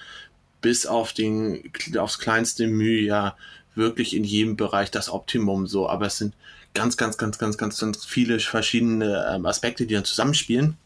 [0.62, 3.36] bis auf den, aufs kleinste Mühe ja
[3.75, 5.89] wirklich in jedem Bereich das Optimum so.
[5.89, 6.34] Aber es sind
[6.73, 10.77] ganz, ganz, ganz, ganz, ganz, ganz viele verschiedene ähm, Aspekte, die dann zusammenspielen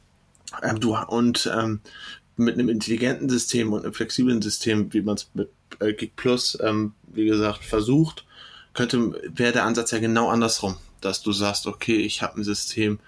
[0.62, 1.82] ähm, du, und ähm,
[2.36, 6.58] mit einem intelligenten System und einem flexiblen System, wie man es mit äh, Gig Plus,
[6.62, 8.26] ähm, wie gesagt, versucht,
[8.74, 13.00] könnte, wäre der Ansatz ja genau andersrum, dass du sagst, okay, ich habe ein System,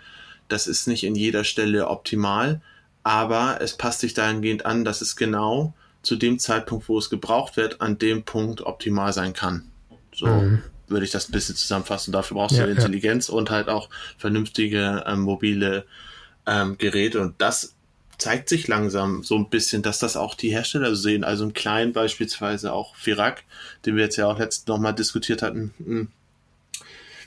[0.47, 2.61] das ist nicht in jeder Stelle optimal,
[3.03, 7.57] aber es passt sich dahingehend an, dass es genau zu dem Zeitpunkt, wo es gebraucht
[7.57, 9.63] wird, an dem Punkt optimal sein kann.
[10.13, 10.61] So mhm.
[10.87, 12.11] würde ich das ein bisschen zusammenfassen.
[12.11, 13.33] Dafür brauchst ja, du Intelligenz ja.
[13.33, 15.85] und halt auch vernünftige ähm, mobile
[16.47, 17.75] ähm, Geräte und das
[18.17, 21.23] zeigt sich langsam so ein bisschen, dass das auch die Hersteller sehen.
[21.23, 23.43] Also im Kleinen beispielsweise auch Virac,
[23.85, 26.07] den wir jetzt ja auch letztens nochmal diskutiert hatten, hm,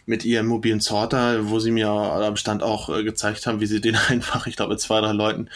[0.07, 3.83] mit ihrem mobilen Sorter, wo sie mir am Stand auch äh, gezeigt haben, wie sie
[3.83, 5.50] den einfach, ich glaube, mit zwei, drei Leuten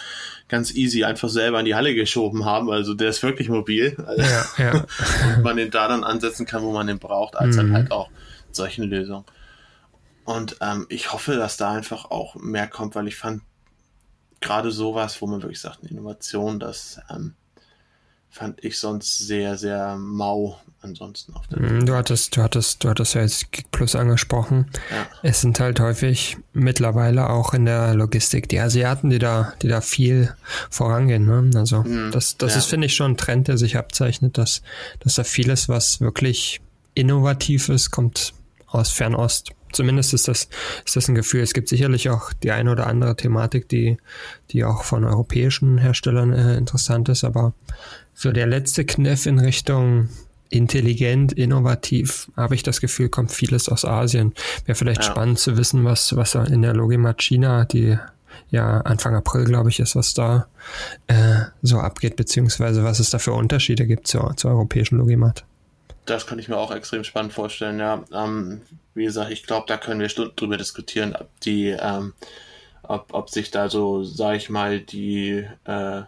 [0.48, 2.70] ganz easy einfach selber in die Halle geschoben haben.
[2.70, 3.96] Also der ist wirklich mobil.
[4.18, 4.85] Ja, ja.
[5.37, 7.61] und man den da dann ansetzen kann, wo man den braucht, als mhm.
[7.61, 8.11] dann halt auch
[8.51, 9.25] solchen Lösungen.
[10.25, 13.40] Und ähm, ich hoffe, dass da einfach auch mehr kommt, weil ich fand
[14.42, 17.35] gerade sowas, wo man wirklich sagt, eine Innovation, das ähm,
[18.28, 22.88] fand ich sonst sehr, sehr mau ansonsten auf der mhm, Du hattest, du hattest, du
[22.88, 24.70] hattest ja jetzt Gig Plus angesprochen.
[24.90, 25.07] Ja.
[25.22, 29.81] Es sind halt häufig mittlerweile auch in der Logistik die Asiaten, die da, die da
[29.81, 30.35] viel
[30.70, 31.26] vorangehen.
[31.26, 31.50] Ne?
[31.59, 32.59] Also mhm, das, das ja.
[32.59, 34.62] ist, finde ich, schon ein Trend, der sich abzeichnet, dass,
[35.00, 36.61] dass da vieles, was wirklich
[36.94, 38.35] innovativ ist, kommt
[38.66, 39.50] aus Fernost.
[39.72, 40.48] Zumindest ist das,
[40.85, 41.42] ist das ein Gefühl.
[41.42, 43.98] Es gibt sicherlich auch die eine oder andere Thematik, die,
[44.50, 47.54] die auch von europäischen Herstellern äh, interessant ist, aber
[48.14, 50.08] so der letzte Kniff in Richtung
[50.50, 54.35] intelligent, innovativ, habe ich das Gefühl, kommt vieles aus Asien.
[54.66, 55.11] Wäre vielleicht ja.
[55.11, 57.96] spannend zu wissen, was, was in der Logimat China, die
[58.50, 60.46] ja Anfang April, glaube ich, ist, was da
[61.06, 65.44] äh, so abgeht, beziehungsweise was es da für Unterschiede gibt zur, zur europäischen Logimat.
[66.04, 68.04] Das kann ich mir auch extrem spannend vorstellen, ja.
[68.12, 68.62] Ähm,
[68.94, 72.14] wie gesagt, ich glaube, da können wir Stunden drüber diskutieren, ob die, ähm,
[72.82, 76.02] ob, ob sich da so, sag ich mal, die, äh,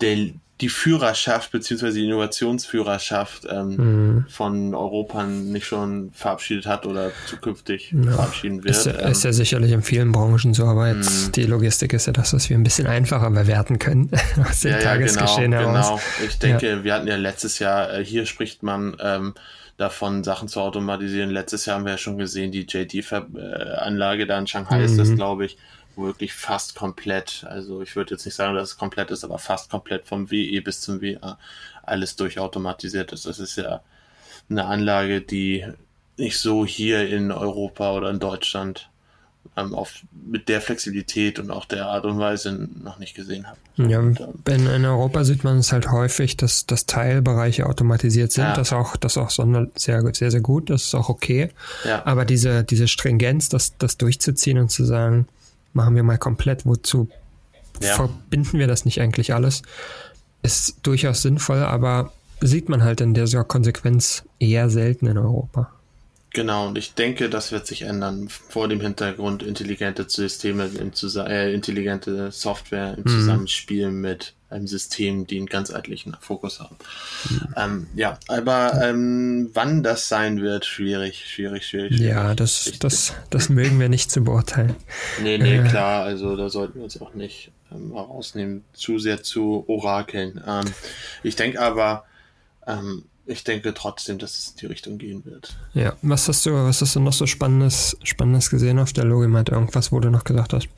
[0.00, 0.28] der,
[0.60, 4.26] die Führerschaft beziehungsweise die Innovationsführerschaft ähm, mhm.
[4.28, 8.12] von Europa nicht schon verabschiedet hat oder zukünftig ja.
[8.12, 8.76] verabschieden wird.
[8.76, 11.32] Ist, ähm, ist ja sicherlich in vielen Branchen so, aber jetzt mhm.
[11.32, 14.10] die Logistik ist ja das, was wir ein bisschen einfacher bewerten können
[14.48, 16.00] aus dem ja, Tagesgeschehen ja, genau, heraus.
[16.18, 16.28] Genau.
[16.28, 16.84] Ich denke, ja.
[16.84, 19.34] wir hatten ja letztes Jahr, äh, hier spricht man ähm,
[19.76, 21.30] davon, Sachen zu automatisieren.
[21.30, 24.84] Letztes Jahr haben wir ja schon gesehen, die JD-Anlage da in Shanghai mhm.
[24.84, 25.58] ist das, glaube ich,
[25.96, 27.44] wirklich fast komplett.
[27.48, 30.60] Also ich würde jetzt nicht sagen, dass es komplett ist, aber fast komplett vom WE
[30.60, 31.38] bis zum WA
[31.82, 33.26] alles durchautomatisiert ist.
[33.26, 33.82] Das ist ja
[34.48, 35.64] eine Anlage, die
[36.16, 38.88] nicht so hier in Europa oder in Deutschland
[39.56, 43.58] ähm, auf, mit der Flexibilität und auch der Art und Weise noch nicht gesehen habe.
[43.76, 48.44] Ja, und, ähm, in Europa sieht man es halt häufig, dass, dass Teilbereiche automatisiert sind.
[48.44, 48.54] Ja.
[48.54, 51.50] Das auch, das auch sehr, sehr, sehr gut, das ist auch okay.
[51.84, 52.04] Ja.
[52.06, 55.28] Aber diese, diese Stringenz, das, das durchzuziehen und zu sagen,
[55.74, 57.08] machen wir mal komplett, wozu
[57.80, 57.94] ja.
[57.94, 59.62] verbinden wir das nicht eigentlich alles,
[60.42, 65.70] ist durchaus sinnvoll, aber sieht man halt in dieser Konsequenz eher selten in Europa.
[66.34, 71.54] Genau, und ich denke, das wird sich ändern vor dem Hintergrund intelligente Systeme, in äh,
[71.54, 73.08] intelligente Software im mhm.
[73.08, 76.76] Zusammenspiel mit einem System, die einen ganzheitlichen Fokus haben.
[77.30, 77.54] Mhm.
[77.56, 81.96] Ähm, ja, aber ähm, wann das sein wird, schwierig, schwierig, schwierig.
[81.96, 84.74] schwierig ja, das, das, das mögen wir nicht zu beurteilen.
[85.22, 89.22] Nee, nee, äh, klar, also da sollten wir uns auch nicht ähm, herausnehmen, zu sehr
[89.22, 90.42] zu orakeln.
[90.44, 90.64] Ähm,
[91.22, 92.04] ich denke aber,
[92.66, 95.56] ähm, ich denke trotzdem, dass es in die Richtung gehen wird.
[95.72, 99.48] Ja, was hast du, was hast du noch so Spannendes, Spannendes gesehen auf der Logimat?
[99.48, 100.68] Irgendwas, wo du noch gesagt hast,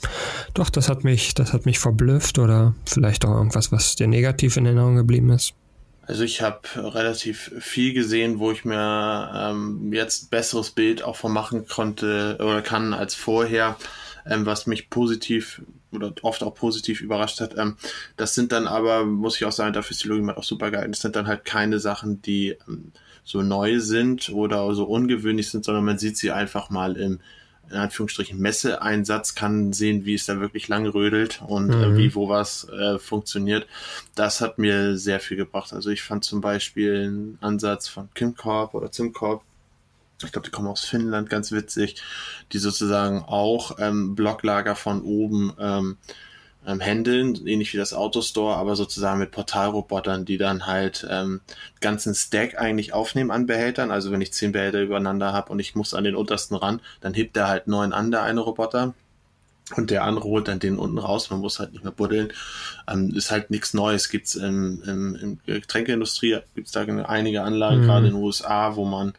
[0.55, 4.57] doch, das hat mich, das hat mich verblüfft oder vielleicht auch irgendwas, was dir negativ
[4.57, 5.55] in Erinnerung geblieben ist?
[6.03, 11.33] Also ich habe relativ viel gesehen, wo ich mir ähm, jetzt besseres Bild auch von
[11.33, 13.77] machen konnte oder kann als vorher,
[14.29, 15.63] ähm, was mich positiv
[15.93, 17.57] oder oft auch positiv überrascht hat.
[17.57, 17.77] Ähm,
[18.17, 20.89] das sind dann aber, muss ich auch sagen, dafür ist die Logik auch super geil.
[20.89, 22.93] Das sind dann halt keine Sachen, die ähm,
[23.25, 27.21] so neu sind oder so ungewöhnlich sind, sondern man sieht sie einfach mal im
[27.71, 31.83] in Anführungsstrichen Messeeinsatz, kann sehen, wie es da wirklich lang rödelt und äh, mhm.
[31.83, 33.67] äh, wie wo was äh, funktioniert.
[34.15, 35.73] Das hat mir sehr viel gebracht.
[35.73, 39.43] Also ich fand zum Beispiel einen Ansatz von KimCorp oder ZimCorp,
[40.25, 42.03] ich glaube, die kommen aus Finnland, ganz witzig,
[42.53, 45.99] die sozusagen auch ähm, Blocklager von oben ähm,
[46.67, 51.41] ähm, handeln, ähnlich wie das Autostore, aber sozusagen mit Portalrobotern, die dann halt ähm,
[51.81, 53.91] ganzen Stack eigentlich aufnehmen an Behältern.
[53.91, 57.15] Also wenn ich zehn Behälter übereinander habe und ich muss an den untersten ran, dann
[57.15, 58.95] hebt er halt neun an, der eine Roboter.
[59.75, 62.33] Und der andere holt dann den unten raus, man muss halt nicht mehr buddeln.
[62.89, 64.11] Ähm, ist halt nichts Neues.
[64.11, 67.87] Gibt's im, im, im Getränkeindustrie, gibt's da einige Anlagen, mhm.
[67.87, 69.15] gerade in den USA, wo man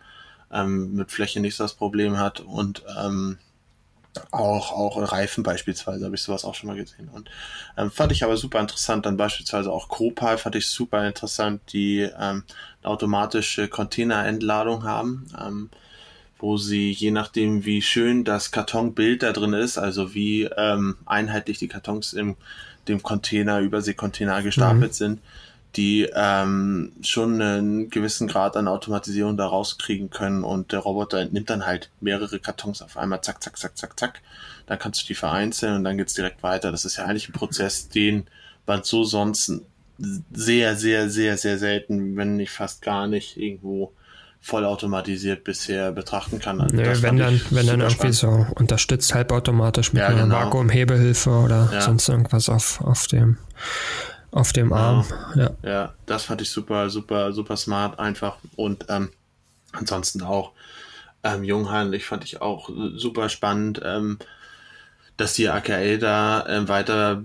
[0.52, 3.38] ähm, mit Fläche nicht so das Problem hat und ähm,
[4.32, 7.10] auch, auch Reifen beispielsweise habe ich sowas auch schon mal gesehen.
[7.10, 7.30] Und
[7.78, 9.06] ähm, fand ich aber super interessant.
[9.06, 12.44] Dann beispielsweise auch Copal fand ich super interessant, die ähm,
[12.82, 15.70] eine automatische Containerentladung haben, ähm,
[16.40, 21.60] wo sie je nachdem, wie schön das Kartonbild da drin ist, also wie ähm, einheitlich
[21.60, 22.38] die Kartons im
[22.88, 24.96] dem Container, Überseekontainer gestapelt mhm.
[24.96, 25.22] sind,
[25.78, 31.50] die ähm, schon einen gewissen Grad an Automatisierung da rauskriegen können und der Roboter nimmt
[31.50, 34.22] dann halt mehrere Kartons auf einmal, zack, zack, zack, zack, zack.
[34.66, 36.72] Dann kannst du die vereinzeln und dann geht's direkt weiter.
[36.72, 38.26] Das ist ja eigentlich ein Prozess, den
[38.66, 39.62] man so sonst
[40.34, 43.94] sehr, sehr, sehr, sehr selten, wenn nicht fast gar nicht irgendwo
[44.42, 46.62] vollautomatisiert bisher betrachten kann.
[46.62, 48.48] Also Nö, wenn dann, wenn dann irgendwie spannend.
[48.48, 50.36] so unterstützt halbautomatisch mit ja, einer genau.
[50.36, 51.82] Vakuumhebehilfe oder ja.
[51.82, 53.38] sonst irgendwas auf, auf dem
[54.32, 55.06] auf dem Arm.
[55.36, 55.52] Ja.
[55.63, 58.38] ja, das fand ich super, super, super smart einfach.
[58.56, 59.10] Und ähm,
[59.72, 60.52] ansonsten auch
[61.24, 63.82] ähm, Junghandlich fand ich auch super spannend.
[63.84, 64.20] Ähm,
[65.18, 67.24] dass die AKL da äh, weiter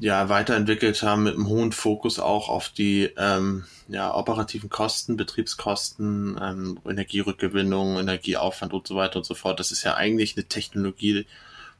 [0.00, 6.38] ja weiterentwickelt haben mit einem hohen Fokus auch auf die ähm, ja, operativen Kosten, Betriebskosten,
[6.42, 9.60] ähm, Energierückgewinnung, Energieaufwand und so weiter und so fort.
[9.60, 11.26] Das ist ja eigentlich eine Technologie,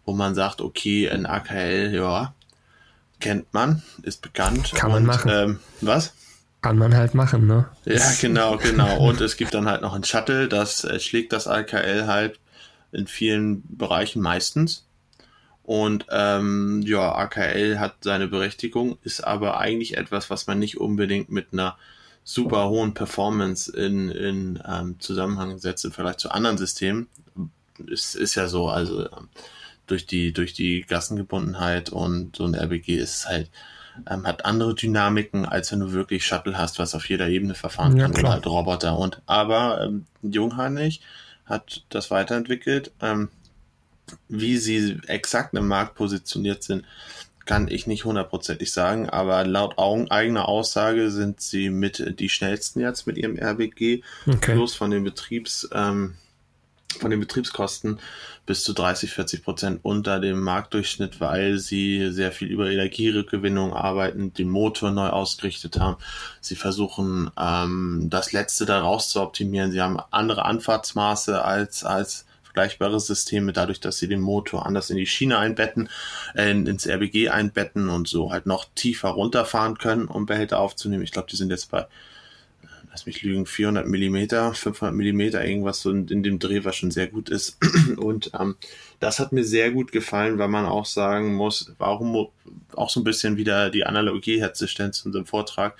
[0.05, 2.33] wo man sagt, okay, ein AKL, ja,
[3.21, 4.73] kennt man, ist bekannt.
[4.75, 5.31] Kann man und, machen.
[5.33, 6.13] Ähm, was?
[6.63, 7.69] Kann man halt machen, ne?
[7.85, 8.99] Ja, genau, genau.
[9.07, 12.41] Und es gibt dann halt noch ein Shuttle, das äh, schlägt das AKL halt
[12.91, 14.87] in vielen Bereichen meistens.
[15.63, 21.31] Und ähm, ja, AKL hat seine Berechtigung, ist aber eigentlich etwas, was man nicht unbedingt
[21.31, 21.77] mit einer
[22.23, 27.09] super hohen Performance in, in ähm, Zusammenhang setzt im Vergleich zu anderen Systemen.
[27.91, 29.29] Es ist ja so, also ähm,
[29.87, 33.51] durch die, durch die Gassengebundenheit und so ein RBG ist halt,
[34.09, 37.97] ähm, hat andere Dynamiken, als wenn du wirklich Shuttle hast, was auf jeder Ebene verfahren
[37.97, 38.25] ja, kann klar.
[38.25, 38.99] oder halt Roboter.
[38.99, 41.01] Und aber ähm, Jungheinrich
[41.47, 42.93] hat das weiterentwickelt.
[43.01, 43.29] Ähm,
[44.29, 46.85] wie sie exakt im Markt positioniert sind,
[47.45, 53.07] kann ich nicht hundertprozentig sagen, aber laut eigener Aussage sind sie mit die schnellsten jetzt
[53.07, 54.55] mit ihrem RBG, okay.
[54.55, 56.15] plus von den Betriebs, ähm,
[56.99, 57.99] von den Betriebskosten
[58.47, 64.35] bis zu 30, 40 Prozent unter dem Marktdurchschnitt, weil sie sehr viel über Energierückgewinnung arbeiten,
[64.35, 65.97] den Motor neu ausgerichtet haben.
[66.41, 69.73] Sie versuchen, ähm, das Letzte daraus zu optimieren.
[69.73, 74.97] Sie haben andere Anfahrtsmaße als, als vergleichbare Systeme, dadurch, dass sie den Motor anders in
[74.97, 75.89] die Schiene einbetten,
[76.35, 81.03] äh, ins RBG einbetten und so halt noch tiefer runterfahren können, um Behälter aufzunehmen.
[81.03, 81.87] Ich glaube, die sind jetzt bei
[82.95, 86.93] lass mich lügen, 400 Millimeter, 500 Millimeter, irgendwas so in, in, dem Dreh, was schon
[86.93, 87.59] sehr gut ist.
[87.97, 88.55] Und ähm,
[89.01, 92.29] das hat mir sehr gut gefallen, weil man auch sagen muss, warum
[92.77, 95.77] auch so ein bisschen wieder die Analogie herzustellen zu unserem Vortrag,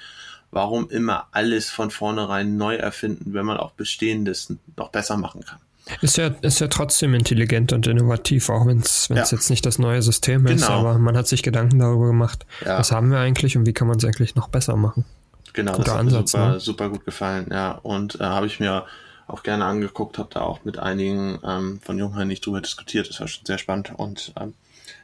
[0.51, 5.61] warum immer alles von vornherein neu erfinden, wenn man auch Bestehendes noch besser machen kann.
[6.01, 9.17] Ist ja, ist ja trotzdem intelligent und innovativ, auch wenn es ja.
[9.17, 10.81] jetzt nicht das neue System ist, genau.
[10.81, 12.77] aber man hat sich Gedanken darüber gemacht, ja.
[12.77, 15.05] was haben wir eigentlich und wie kann man es eigentlich noch besser machen.
[15.55, 16.61] Genau, Guter das hat Ansatz, mir super, ne?
[16.61, 17.73] super gut gefallen, ja.
[17.83, 18.85] Und äh, habe ich mir
[19.27, 23.09] auch gerne angeguckt, habe da auch mit einigen ähm, von Junghain nicht drüber diskutiert.
[23.09, 24.53] Das war schon sehr spannend und ähm,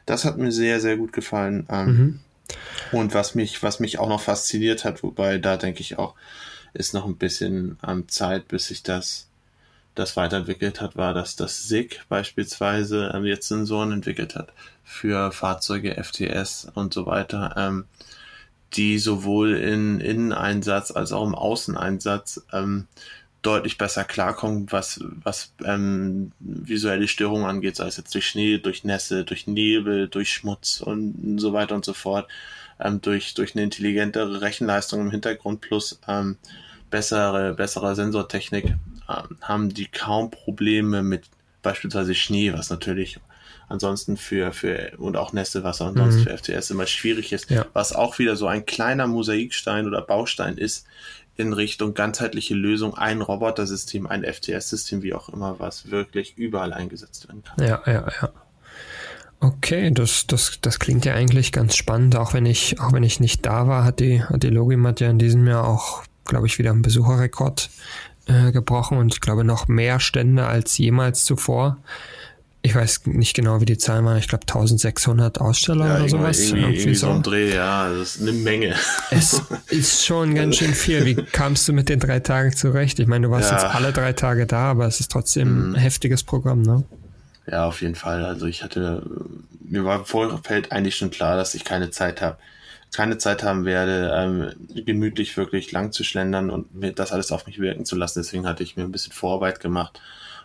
[0.05, 1.65] das hat mir sehr, sehr gut gefallen.
[1.69, 2.19] Ähm, mhm.
[2.91, 6.15] Und was mich, was mich auch noch fasziniert hat, wobei da denke ich auch,
[6.73, 9.27] ist noch ein bisschen ähm, Zeit, bis sich das,
[9.95, 14.49] das weiterentwickelt hat, war, dass das SIG beispielsweise ähm, jetzt Sensoren entwickelt hat
[14.83, 17.53] für Fahrzeuge, FTS und so weiter.
[17.57, 17.85] Ähm,
[18.73, 22.87] die sowohl in Inneneinsatz als auch im Außeneinsatz ähm,
[23.41, 28.83] deutlich besser klarkommen, was, was ähm, visuelle Störungen angeht, sei es jetzt durch Schnee, durch
[28.83, 32.29] Nässe, durch Nebel, durch Schmutz und so weiter und so fort,
[32.79, 36.37] ähm, durch, durch eine intelligentere Rechenleistung im Hintergrund plus ähm,
[36.91, 38.75] bessere, bessere Sensortechnik
[39.09, 41.23] ähm, haben die kaum Probleme mit
[41.63, 43.19] beispielsweise Schnee, was natürlich
[43.71, 46.25] ansonsten für, für und auch Nässe, was ansonsten mhm.
[46.25, 47.65] für FTS immer schwierig ist, ja.
[47.73, 50.85] was auch wieder so ein kleiner Mosaikstein oder Baustein ist
[51.37, 57.27] in Richtung ganzheitliche Lösung, ein Robotersystem, ein FTS-System, wie auch immer, was wirklich überall eingesetzt
[57.27, 57.65] werden kann.
[57.65, 58.29] Ja, ja, ja.
[59.39, 62.15] Okay, das, das, das klingt ja eigentlich ganz spannend.
[62.15, 65.09] Auch wenn ich, auch wenn ich nicht da war, hat die, hat die Logimat ja
[65.09, 67.71] in diesem Jahr auch, glaube ich, wieder einen Besucherrekord
[68.27, 71.77] äh, gebrochen und ich glaube noch mehr Stände als jemals zuvor
[72.63, 76.39] ich weiß nicht genau, wie die Zahlen waren, ich glaube 1600 Aussteller ja, oder sowas.
[76.39, 78.75] Irgendwie, irgendwie so ein Dreh, ja, das ist eine Menge.
[79.09, 81.05] Es ist schon ganz schön viel.
[81.05, 82.99] Wie kamst du mit den drei Tagen zurecht?
[82.99, 83.57] Ich meine, du warst ja.
[83.57, 85.73] jetzt alle drei Tage da, aber es ist trotzdem mhm.
[85.73, 86.83] ein heftiges Programm, ne?
[87.47, 88.23] Ja, auf jeden Fall.
[88.25, 89.01] Also ich hatte,
[89.63, 92.37] mir war im Vorfeld eigentlich schon klar, dass ich keine Zeit habe,
[92.93, 97.47] keine Zeit haben werde, ähm, gemütlich wirklich lang zu schlendern und mir das alles auf
[97.47, 98.19] mich wirken zu lassen.
[98.19, 99.99] Deswegen hatte ich mir ein bisschen Vorarbeit gemacht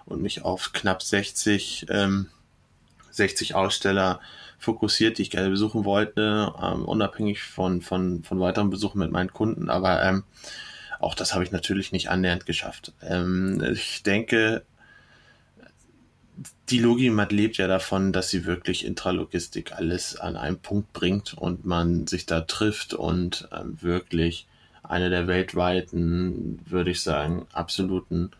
[0.06, 2.28] und mich auf knapp 60, ähm,
[3.10, 4.20] 60 Aussteller
[4.58, 9.32] fokussiert, die ich gerne besuchen wollte, ähm, unabhängig von, von, von weiteren Besuchen mit meinen
[9.32, 9.68] Kunden.
[9.68, 10.24] Aber ähm,
[10.98, 12.92] auch das habe ich natürlich nicht annähernd geschafft.
[13.02, 14.64] Ähm, ich denke,
[16.68, 21.64] die Logimat lebt ja davon, dass sie wirklich Intralogistik alles an einen Punkt bringt und
[21.64, 24.46] man sich da trifft und ähm, wirklich
[24.82, 28.30] eine der weltweiten, würde ich sagen, absoluten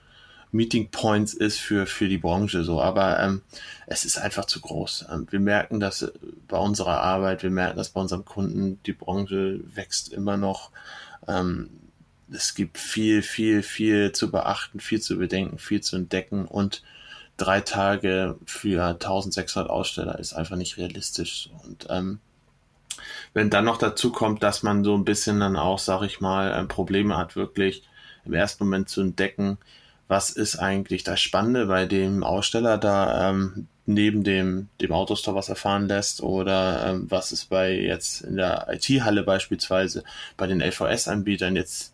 [0.57, 2.81] Meeting Points ist für, für die Branche so.
[2.81, 3.43] Aber ähm,
[3.87, 5.07] es ist einfach zu groß.
[5.13, 6.13] Ähm, wir merken das
[6.49, 8.81] bei unserer Arbeit, wir merken das bei unserem Kunden.
[8.87, 10.71] Die Branche wächst immer noch.
[11.29, 11.71] Ähm,
[12.33, 16.83] es gibt viel, viel, viel zu beachten, viel zu bedenken, viel zu entdecken und
[17.37, 21.51] drei Tage für 1600 Aussteller ist einfach nicht realistisch.
[21.65, 22.19] Und ähm,
[23.35, 26.67] wenn dann noch dazu kommt, dass man so ein bisschen dann auch, sag ich mal,
[26.67, 27.83] Probleme hat, wirklich
[28.25, 29.59] im ersten Moment zu entdecken,
[30.09, 35.49] was ist eigentlich das Spannende bei dem Aussteller da ähm, neben dem, dem Autostore, was
[35.49, 40.05] er fahren lässt, oder ähm, was ist bei jetzt in der IT-Halle beispielsweise
[40.37, 41.93] bei den LVS-Anbietern jetzt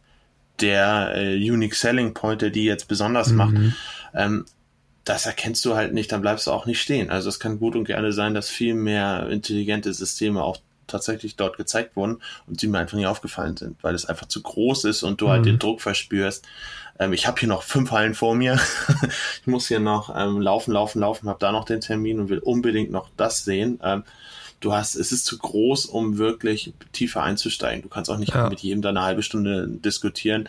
[0.61, 3.37] der äh, Unique Selling Point, der die jetzt besonders mhm.
[3.37, 3.55] macht.
[4.15, 4.45] Ähm,
[5.05, 7.11] das erkennst du halt nicht, dann bleibst du auch nicht stehen.
[7.11, 11.57] Also es kann gut und gerne sein, dass viel mehr intelligente Systeme auch tatsächlich dort
[11.57, 15.03] gezeigt wurden und sie mir einfach nie aufgefallen sind, weil es einfach zu groß ist
[15.03, 15.47] und du halt mhm.
[15.47, 16.47] halt den Druck verspürst.
[16.99, 18.61] Ähm, ich habe hier noch fünf Hallen vor mir.
[19.41, 22.39] ich muss hier noch ähm, laufen, laufen, laufen, habe da noch den Termin und will
[22.39, 23.81] unbedingt noch das sehen.
[23.83, 24.05] Ähm,
[24.61, 27.83] du hast, es ist zu groß, um wirklich tiefer einzusteigen.
[27.83, 28.49] Du kannst auch nicht ja.
[28.49, 30.49] mit jedem da eine halbe Stunde diskutieren,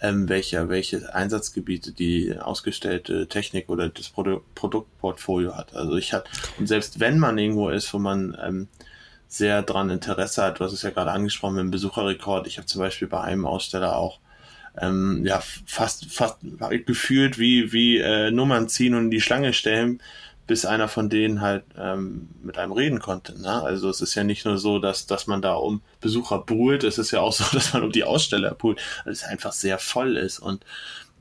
[0.00, 5.74] ähm, welche, welche Einsatzgebiete die ausgestellte Technik oder das Produ Produktportfolio hat.
[5.74, 6.24] Also ich habe,
[6.58, 8.68] und selbst wenn man irgendwo ist, wo man ähm,
[9.28, 12.46] sehr dran Interesse hat, du hast es ja gerade angesprochen mit dem Besucherrekord.
[12.46, 14.20] Ich habe zum Beispiel bei einem Aussteller auch
[14.80, 16.38] ähm, ja fast fast
[16.86, 20.00] gefühlt wie wie äh, Nummern ziehen und in die Schlange stellen,
[20.46, 23.40] bis einer von denen halt ähm, mit einem reden konnte.
[23.40, 23.62] Ne?
[23.62, 26.98] Also es ist ja nicht nur so, dass dass man da um Besucher buhlt, es
[26.98, 30.16] ist ja auch so, dass man um die Aussteller buhlt, weil es einfach sehr voll
[30.16, 30.64] ist und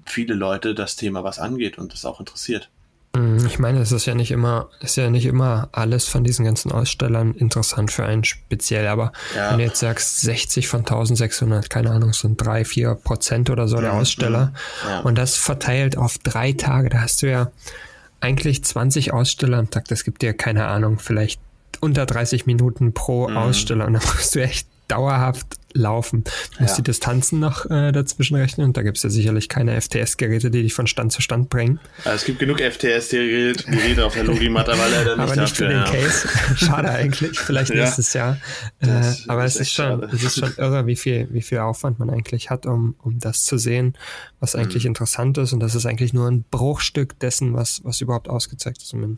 [0.05, 2.69] viele Leute das Thema was angeht und das auch interessiert.
[3.17, 6.45] Mhm, ich meine, es ist ja nicht immer, ist ja nicht immer alles von diesen
[6.45, 9.51] ganzen Ausstellern interessant für einen speziell, aber ja.
[9.51, 13.79] wenn du jetzt sagst, 60 von 1600, keine Ahnung, sind drei, vier Prozent oder so
[13.79, 13.99] der mhm.
[13.99, 14.53] Aussteller
[14.87, 14.99] ja.
[15.01, 17.51] und das verteilt auf drei Tage, da hast du ja
[18.19, 21.39] eigentlich 20 Aussteller am Tag, das gibt dir keine Ahnung, vielleicht
[21.79, 23.37] unter 30 Minuten pro mhm.
[23.37, 26.23] Aussteller und da musst du echt dauerhaft laufen.
[26.55, 26.77] Du musst ja.
[26.77, 30.63] die Distanzen noch äh, dazwischen rechnen und da gibt es ja sicherlich keine FTS-Geräte, die
[30.63, 31.79] dich von Stand zu Stand bringen.
[32.03, 35.83] es gibt genug FTS-Geräte auf der Logimat, aber leider nicht Aber nicht dafür, für den
[35.83, 35.91] ja.
[35.91, 36.27] Case.
[36.57, 38.37] Schade eigentlich, vielleicht nächstes Jahr.
[38.79, 38.87] Äh,
[39.27, 42.49] aber es ist schon, es ist schon irre, wie viel, wie viel Aufwand man eigentlich
[42.49, 43.93] hat, um, um das zu sehen,
[44.39, 44.89] was eigentlich mhm.
[44.89, 48.93] interessant ist und das ist eigentlich nur ein Bruchstück dessen, was, was überhaupt ausgezeigt ist.
[48.93, 49.17] Und man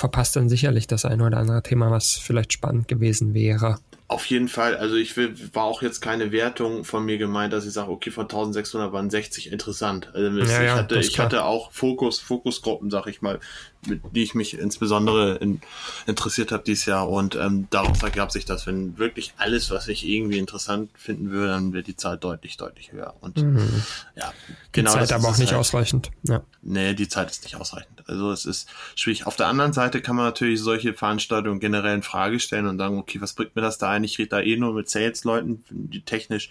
[0.00, 3.78] verpasst dann sicherlich das eine oder andere Thema, was vielleicht spannend gewesen wäre.
[4.10, 4.76] Auf jeden Fall.
[4.76, 8.10] Also ich will, war auch jetzt keine Wertung von mir gemeint, dass ich sage, okay,
[8.10, 10.10] von 1600 waren 60 interessant.
[10.12, 13.38] Also ja, ich, ja, hatte, ich hatte auch Fokus, Fokusgruppen, sag ich mal,
[13.86, 15.60] mit die ich mich insbesondere in,
[16.06, 20.06] interessiert habe dieses Jahr und ähm, daraus ergab sich das, wenn wirklich alles, was ich
[20.06, 23.14] irgendwie interessant finden würde, dann wird die Zahl deutlich, deutlich höher.
[23.20, 23.82] Und mhm.
[24.16, 24.32] ja,
[24.72, 24.92] genau.
[24.92, 25.60] Die Zeit aber auch nicht halt.
[25.60, 26.10] ausreichend.
[26.24, 26.42] Ja.
[26.62, 28.02] Nee, die Zeit ist nicht ausreichend.
[28.06, 29.26] Also es ist schwierig.
[29.26, 32.98] Auf der anderen Seite kann man natürlich solche Veranstaltungen generell in Frage stellen und sagen,
[32.98, 36.02] okay, was bringt mir das da meine, ich rede da eh nur mit Sales-Leuten, die
[36.02, 36.50] technisch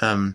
[0.00, 0.34] ähm,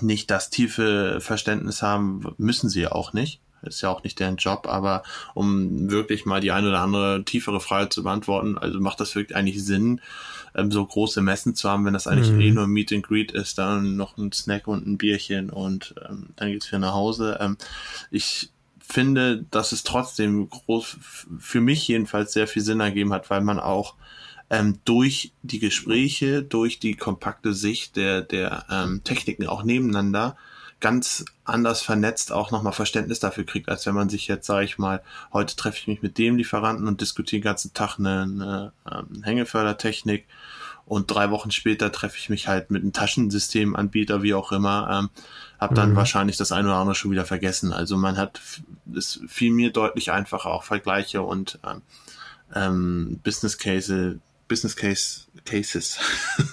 [0.00, 3.40] nicht das tiefe Verständnis haben, müssen sie ja auch nicht.
[3.62, 5.04] Ist ja auch nicht deren Job, aber
[5.34, 9.36] um wirklich mal die eine oder andere tiefere Frage zu beantworten, also macht das wirklich
[9.36, 10.00] eigentlich Sinn,
[10.56, 12.40] ähm, so große Messen zu haben, wenn das eigentlich mhm.
[12.40, 16.30] eh nur Meet and Greet ist, dann noch ein Snack und ein Bierchen und ähm,
[16.34, 17.38] dann geht's wieder nach Hause.
[17.40, 17.56] Ähm,
[18.10, 18.50] ich
[18.80, 20.96] finde, dass es trotzdem groß,
[21.38, 23.94] für mich jedenfalls sehr viel Sinn ergeben hat, weil man auch
[24.52, 30.36] ähm, durch die Gespräche, durch die kompakte Sicht der, der ähm, Techniken auch nebeneinander
[30.82, 34.78] ganz anders vernetzt auch nochmal Verständnis dafür kriegt, als wenn man sich jetzt, sage ich
[34.78, 38.72] mal, heute treffe ich mich mit dem Lieferanten und diskutiere den ganzen Tag eine, eine
[38.90, 40.26] ähm, Hängefördertechnik
[40.84, 45.10] und drei Wochen später treffe ich mich halt mit einem Taschensystemanbieter, wie auch immer, ähm,
[45.60, 45.96] habe dann mhm.
[45.96, 47.72] wahrscheinlich das eine oder andere schon wieder vergessen.
[47.72, 48.40] Also man hat
[48.94, 51.82] es fiel mir deutlich einfacher, auch Vergleiche und ähm,
[52.54, 54.18] ähm, Business Case
[54.52, 55.98] Business Case Cases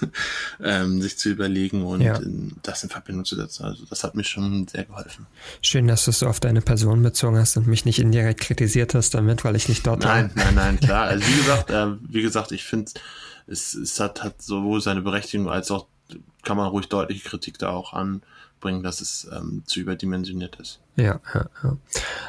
[0.64, 2.16] ähm, sich zu überlegen und ja.
[2.16, 3.64] in, das in Verbindung zu setzen.
[3.64, 5.26] Also das hat mir schon sehr geholfen.
[5.60, 8.94] Schön, dass du es so auf deine Person bezogen hast und mich nicht indirekt kritisiert
[8.94, 10.44] hast damit, weil ich nicht dort nein, war.
[10.44, 11.04] Nein, nein, nein, klar.
[11.08, 12.90] Also wie gesagt, äh, wie gesagt, ich finde,
[13.46, 15.86] es, es hat, hat sowohl seine Berechtigung als auch
[16.42, 20.80] kann man ruhig deutliche Kritik da auch anbringen, dass es ähm, zu überdimensioniert ist.
[20.96, 21.76] Ja, ja, ja.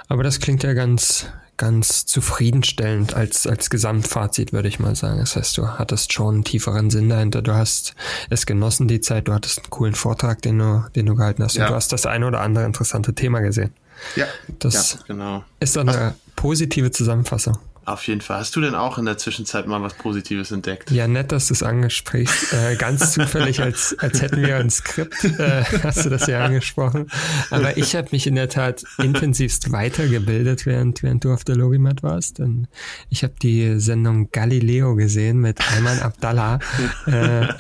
[0.09, 1.27] Aber das klingt ja ganz,
[1.61, 5.19] ganz zufriedenstellend als, als Gesamtfazit, würde ich mal sagen.
[5.19, 7.43] Das heißt, du hattest schon einen tieferen Sinn dahinter.
[7.43, 7.93] Du hast
[8.31, 9.27] es genossen, die Zeit.
[9.27, 11.57] Du hattest einen coolen Vortrag, den du, den du gehalten hast.
[11.57, 11.65] Ja.
[11.65, 13.75] Und du hast das eine oder andere interessante Thema gesehen.
[14.15, 14.25] Ja,
[14.57, 15.43] das ja, genau.
[15.59, 17.59] ist eine positive Zusammenfassung.
[17.91, 18.39] Auf jeden Fall.
[18.39, 20.91] Hast du denn auch in der Zwischenzeit mal was Positives entdeckt?
[20.91, 22.53] Ja, nett, dass du es angesprichst.
[22.53, 27.07] Äh, ganz zufällig, als, als hätten wir ein Skript, äh, hast du das ja angesprochen.
[27.49, 32.01] Aber ich habe mich in der Tat intensivst weitergebildet, während, während du auf der Logimat
[32.01, 32.39] warst.
[32.39, 32.67] Denn
[33.09, 36.59] ich habe die Sendung Galileo gesehen mit Ayman Abdallah,
[37.07, 37.51] äh, der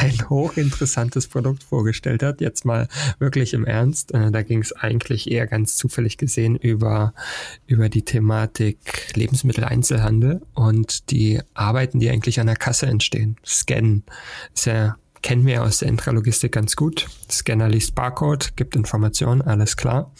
[0.00, 2.40] ein hochinteressantes Produkt vorgestellt hat.
[2.40, 2.86] Jetzt mal
[3.18, 4.14] wirklich im Ernst.
[4.14, 7.14] Äh, da ging es eigentlich eher ganz zufällig gesehen über,
[7.66, 8.78] über die Thematik
[9.16, 13.36] Lebensmittel Einzelhandel und die Arbeiten, die eigentlich an der Kasse entstehen.
[13.44, 14.04] Scannen
[14.54, 17.08] ist ja kennen wir aus der Intralogistik ganz gut.
[17.30, 20.12] Scanner liest Barcode, gibt Informationen, alles klar.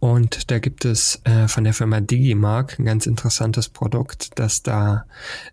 [0.00, 5.06] Und da gibt es äh, von der Firma Digimark ein ganz interessantes Produkt, das da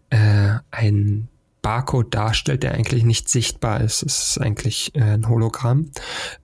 [0.10, 1.30] äh, ein
[1.62, 4.02] Barcode darstellt, der eigentlich nicht sichtbar ist.
[4.04, 5.92] Es ist eigentlich äh, ein Hologramm.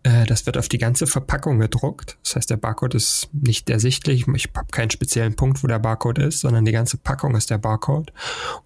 [0.04, 2.18] Äh, das wird auf die ganze Verpackung gedruckt.
[2.24, 4.26] Das heißt, der Barcode ist nicht ersichtlich.
[4.36, 7.58] Ich habe keinen speziellen Punkt, wo der Barcode ist, sondern die ganze Packung ist der
[7.58, 8.12] Barcode.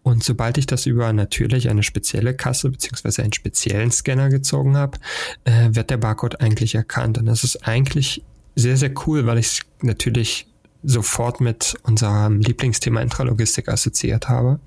[0.01, 4.97] Und sobald ich das über natürlich eine spezielle Kasse beziehungsweise einen speziellen Scanner gezogen habe,
[5.43, 7.19] äh, wird der Barcode eigentlich erkannt.
[7.19, 8.23] Und das ist eigentlich
[8.55, 10.47] sehr, sehr cool, weil ich natürlich
[10.81, 14.59] sofort mit unserem Lieblingsthema Intralogistik assoziiert habe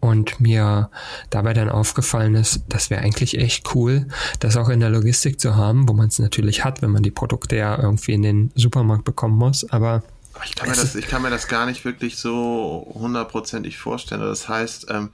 [0.00, 0.90] und mir
[1.30, 4.06] dabei dann aufgefallen ist, das wäre eigentlich echt cool,
[4.40, 7.10] das auch in der Logistik zu haben, wo man es natürlich hat, wenn man die
[7.10, 10.02] Produkte ja irgendwie in den Supermarkt bekommen muss, aber
[10.44, 14.20] ich kann, mir das, ich kann mir das gar nicht wirklich so hundertprozentig vorstellen.
[14.20, 15.10] Das heißt, ähm,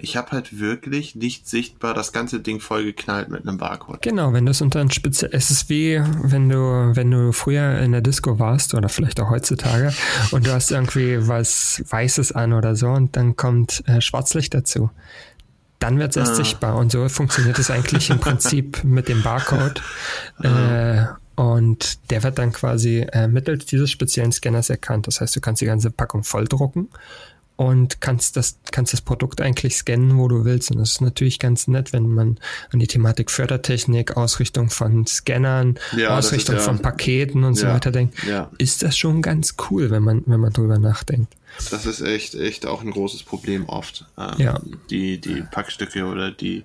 [0.00, 4.00] ich habe halt wirklich nicht sichtbar das ganze Ding vollgeknallt mit einem Barcode.
[4.00, 7.80] Genau, wenn du es unter ein Spitze, es ist wie wenn du, wenn du früher
[7.80, 9.92] in der Disco warst oder vielleicht auch heutzutage
[10.30, 14.90] und du hast irgendwie was Weißes an oder so und dann kommt äh, Schwarzlicht dazu.
[15.80, 16.36] Dann wird es erst ah.
[16.36, 19.82] sichtbar und so funktioniert es eigentlich im Prinzip mit dem Barcode.
[20.38, 21.02] Ah.
[21.02, 25.06] Äh, und der wird dann quasi äh, mittels dieses speziellen Scanners erkannt.
[25.06, 26.88] Das heißt, du kannst die ganze Packung volldrucken
[27.58, 30.70] und kannst das, kannst das Produkt eigentlich scannen, wo du willst.
[30.70, 32.38] Und das ist natürlich ganz nett, wenn man
[32.70, 37.62] an die Thematik Fördertechnik, Ausrichtung von Scannern, ja, Ausrichtung ist, ja, von Paketen und ja,
[37.62, 38.14] so weiter denkt,
[38.58, 41.34] ist das schon ganz cool, wenn man, wenn man drüber nachdenkt.
[41.72, 44.06] Das ist echt, echt auch ein großes Problem oft.
[44.16, 44.60] Ähm, ja.
[44.88, 46.62] Die, die Packstücke oder die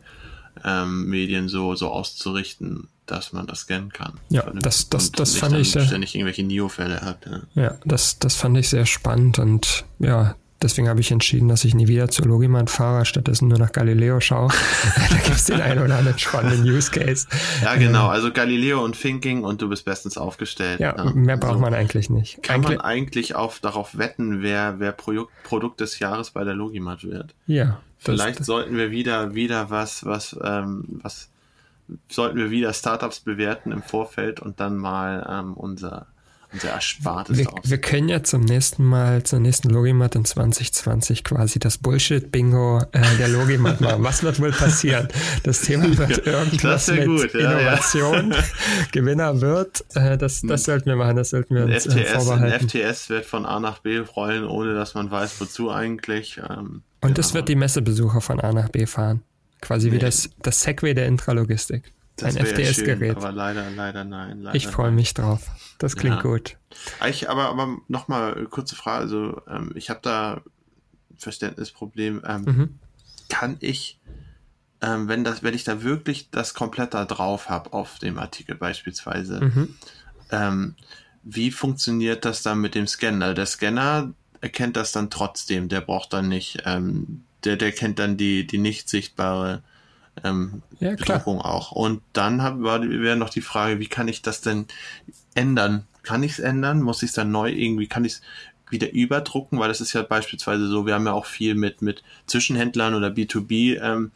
[0.63, 4.19] ähm, Medien so, so auszurichten, dass man das scannen kann.
[4.29, 5.85] Ja, das, das, das fand ich sehr.
[5.85, 7.25] Ständig irgendwelche NIO-Fälle hat.
[7.25, 11.65] Ja, ja das, das fand ich sehr spannend und ja, Deswegen habe ich entschieden, dass
[11.65, 14.47] ich nie wieder zu Logimat fahre, stattdessen nur nach Galileo schaue.
[15.09, 17.27] da gibt es den einen oder anderen spannenden Use Case.
[17.61, 18.07] Ja, genau.
[18.07, 20.79] Also Galileo und Thinking und du bist bestens aufgestellt.
[20.79, 21.11] Ja, ja.
[21.11, 22.41] mehr braucht also man eigentlich nicht.
[22.41, 26.53] Kann eigentlich man eigentlich auf, darauf wetten, wer, wer Produkt, Produkt des Jahres bei der
[26.53, 27.35] Logimat wird?
[27.45, 27.81] Ja.
[27.97, 31.29] Vielleicht das, sollten wir wieder, wieder was, was, ähm, was,
[32.09, 36.07] sollten wir wieder Startups bewerten im Vorfeld und dann mal ähm, unser
[36.53, 41.59] unser Erspartes wir, wir können ja zum nächsten Mal, zur nächsten Logimat in 2020 quasi
[41.59, 44.03] das Bullshit-Bingo äh, der Logimat machen.
[44.03, 45.07] Was wird wohl passieren?
[45.43, 48.37] Das Thema wird irgendwas mit gut, ja, Innovation ja.
[48.91, 49.83] Gewinner wird.
[49.95, 50.57] Äh, das, das hm.
[50.57, 52.53] sollten wir machen, das sollten wir uns FTS, äh, vorbehalten.
[52.53, 56.39] Ein FTS wird von A nach B rollen, ohne dass man weiß, wozu eigentlich.
[56.49, 59.21] Ähm, Und es wird die Messebesucher von A nach B fahren.
[59.61, 59.95] Quasi nee.
[59.95, 61.93] wie das, das Segway der Intralogistik.
[62.15, 63.17] Das ein FDS-Gerät.
[63.17, 64.41] Aber leider, leider nein.
[64.41, 65.49] Leider ich freue mich drauf.
[65.79, 66.21] Das klingt ja.
[66.21, 66.57] gut.
[67.09, 69.01] Ich, aber aber nochmal kurze Frage.
[69.01, 70.41] Also ähm, ich habe da
[71.17, 72.21] Verständnisproblem.
[72.25, 72.79] Ähm, mhm.
[73.29, 73.99] Kann ich,
[74.81, 78.55] ähm, wenn das, wenn ich da wirklich das komplett da drauf habe auf dem Artikel
[78.55, 79.75] beispielsweise, mhm.
[80.31, 80.75] ähm,
[81.23, 83.33] wie funktioniert das dann mit dem Scanner?
[83.33, 85.69] Der Scanner erkennt das dann trotzdem.
[85.69, 89.63] Der braucht dann nicht, ähm, der der kennt dann die die nicht sichtbare
[90.23, 91.71] ähm, ja, Bedrohung auch.
[91.71, 94.67] Und dann hab, war wäre noch die Frage, wie kann ich das denn
[95.33, 95.87] ändern?
[96.03, 96.81] Kann ich es ändern?
[96.81, 98.21] Muss ich es dann neu irgendwie, kann ich es
[98.69, 99.59] wieder überdrucken?
[99.59, 103.07] Weil das ist ja beispielsweise so, wir haben ja auch viel mit, mit Zwischenhändlern oder
[103.07, 104.11] B2B ähm,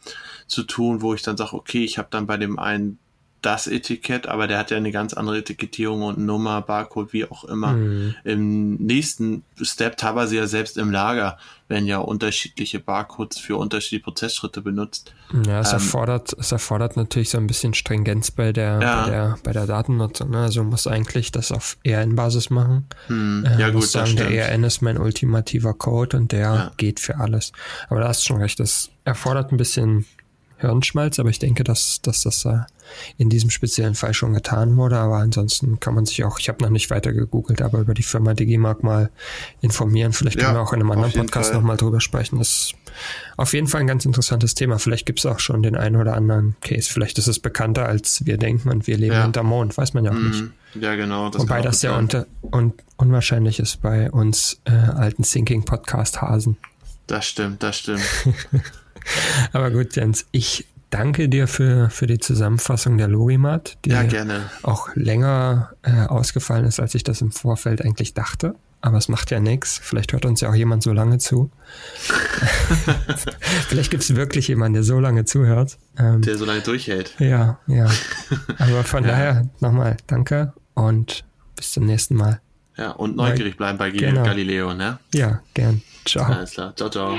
[0.46, 2.98] zu tun, wo ich dann sage, okay, ich habe dann bei dem einen
[3.42, 7.44] das Etikett, aber der hat ja eine ganz andere Etikettierung und Nummer, Barcode, wie auch
[7.44, 7.72] immer.
[7.72, 8.14] Mhm.
[8.24, 14.60] Im nächsten Step teilweise ja selbst im Lager werden ja unterschiedliche Barcodes für unterschiedliche Prozessschritte
[14.60, 15.12] benutzt.
[15.46, 19.04] Ja, es ähm, erfordert, es erfordert natürlich so ein bisschen Stringenz bei der, ja.
[19.04, 20.30] bei der, bei der Datennutzung.
[20.30, 20.38] Ne?
[20.38, 22.86] Also muss eigentlich das auf ERN-Basis machen.
[23.06, 26.72] Hm, äh, ja, gut, sagen, der ERN ist mein ultimativer Code und der ja.
[26.76, 27.52] geht für alles.
[27.88, 30.06] Aber da hast du schon recht, das erfordert ein bisschen
[30.58, 32.58] Hirnschmalz, aber ich denke, dass, dass das äh,
[33.16, 34.98] in diesem speziellen Fall schon getan wurde.
[34.98, 38.02] Aber ansonsten kann man sich auch, ich habe noch nicht weiter gegoogelt, aber über die
[38.02, 39.10] Firma Digimark mal
[39.60, 40.12] informieren.
[40.12, 42.38] Vielleicht können ja, wir auch in einem anderen Podcast nochmal drüber sprechen.
[42.38, 42.74] Das ist
[43.36, 44.78] auf jeden Fall ein ganz interessantes Thema.
[44.78, 46.90] Vielleicht gibt es auch schon den einen oder anderen Case.
[46.92, 49.22] Vielleicht ist es bekannter, als wir denken und wir leben ja.
[49.22, 49.76] hinterm Mond.
[49.78, 50.44] Weiß man ja auch mm, nicht.
[50.80, 51.30] Ja, genau.
[51.30, 56.56] Das Wobei das sehr unter, un, unwahrscheinlich ist bei uns äh, alten Thinking Podcast Hasen.
[57.08, 58.02] Das stimmt, das stimmt.
[59.52, 64.50] Aber gut, Jens, ich danke dir für, für die Zusammenfassung der Logimat, die ja, gerne.
[64.62, 68.54] auch länger äh, ausgefallen ist, als ich das im Vorfeld eigentlich dachte.
[68.80, 69.80] Aber es macht ja nichts.
[69.82, 71.50] Vielleicht hört uns ja auch jemand so lange zu.
[73.68, 75.78] Vielleicht gibt es wirklich jemanden, der so lange zuhört.
[75.98, 77.14] Ähm, der so lange durchhält.
[77.18, 77.90] Ja, ja.
[78.58, 79.10] Aber von ja.
[79.10, 81.24] daher nochmal danke und
[81.56, 82.40] bis zum nächsten Mal.
[82.76, 84.22] Ja, und neugierig bleiben bei genau.
[84.22, 85.00] Galileo, ne?
[85.12, 85.82] Ja, gern.
[86.08, 86.24] Ciao.
[86.24, 86.72] Alles klar.
[86.74, 87.16] Ciao, ciao.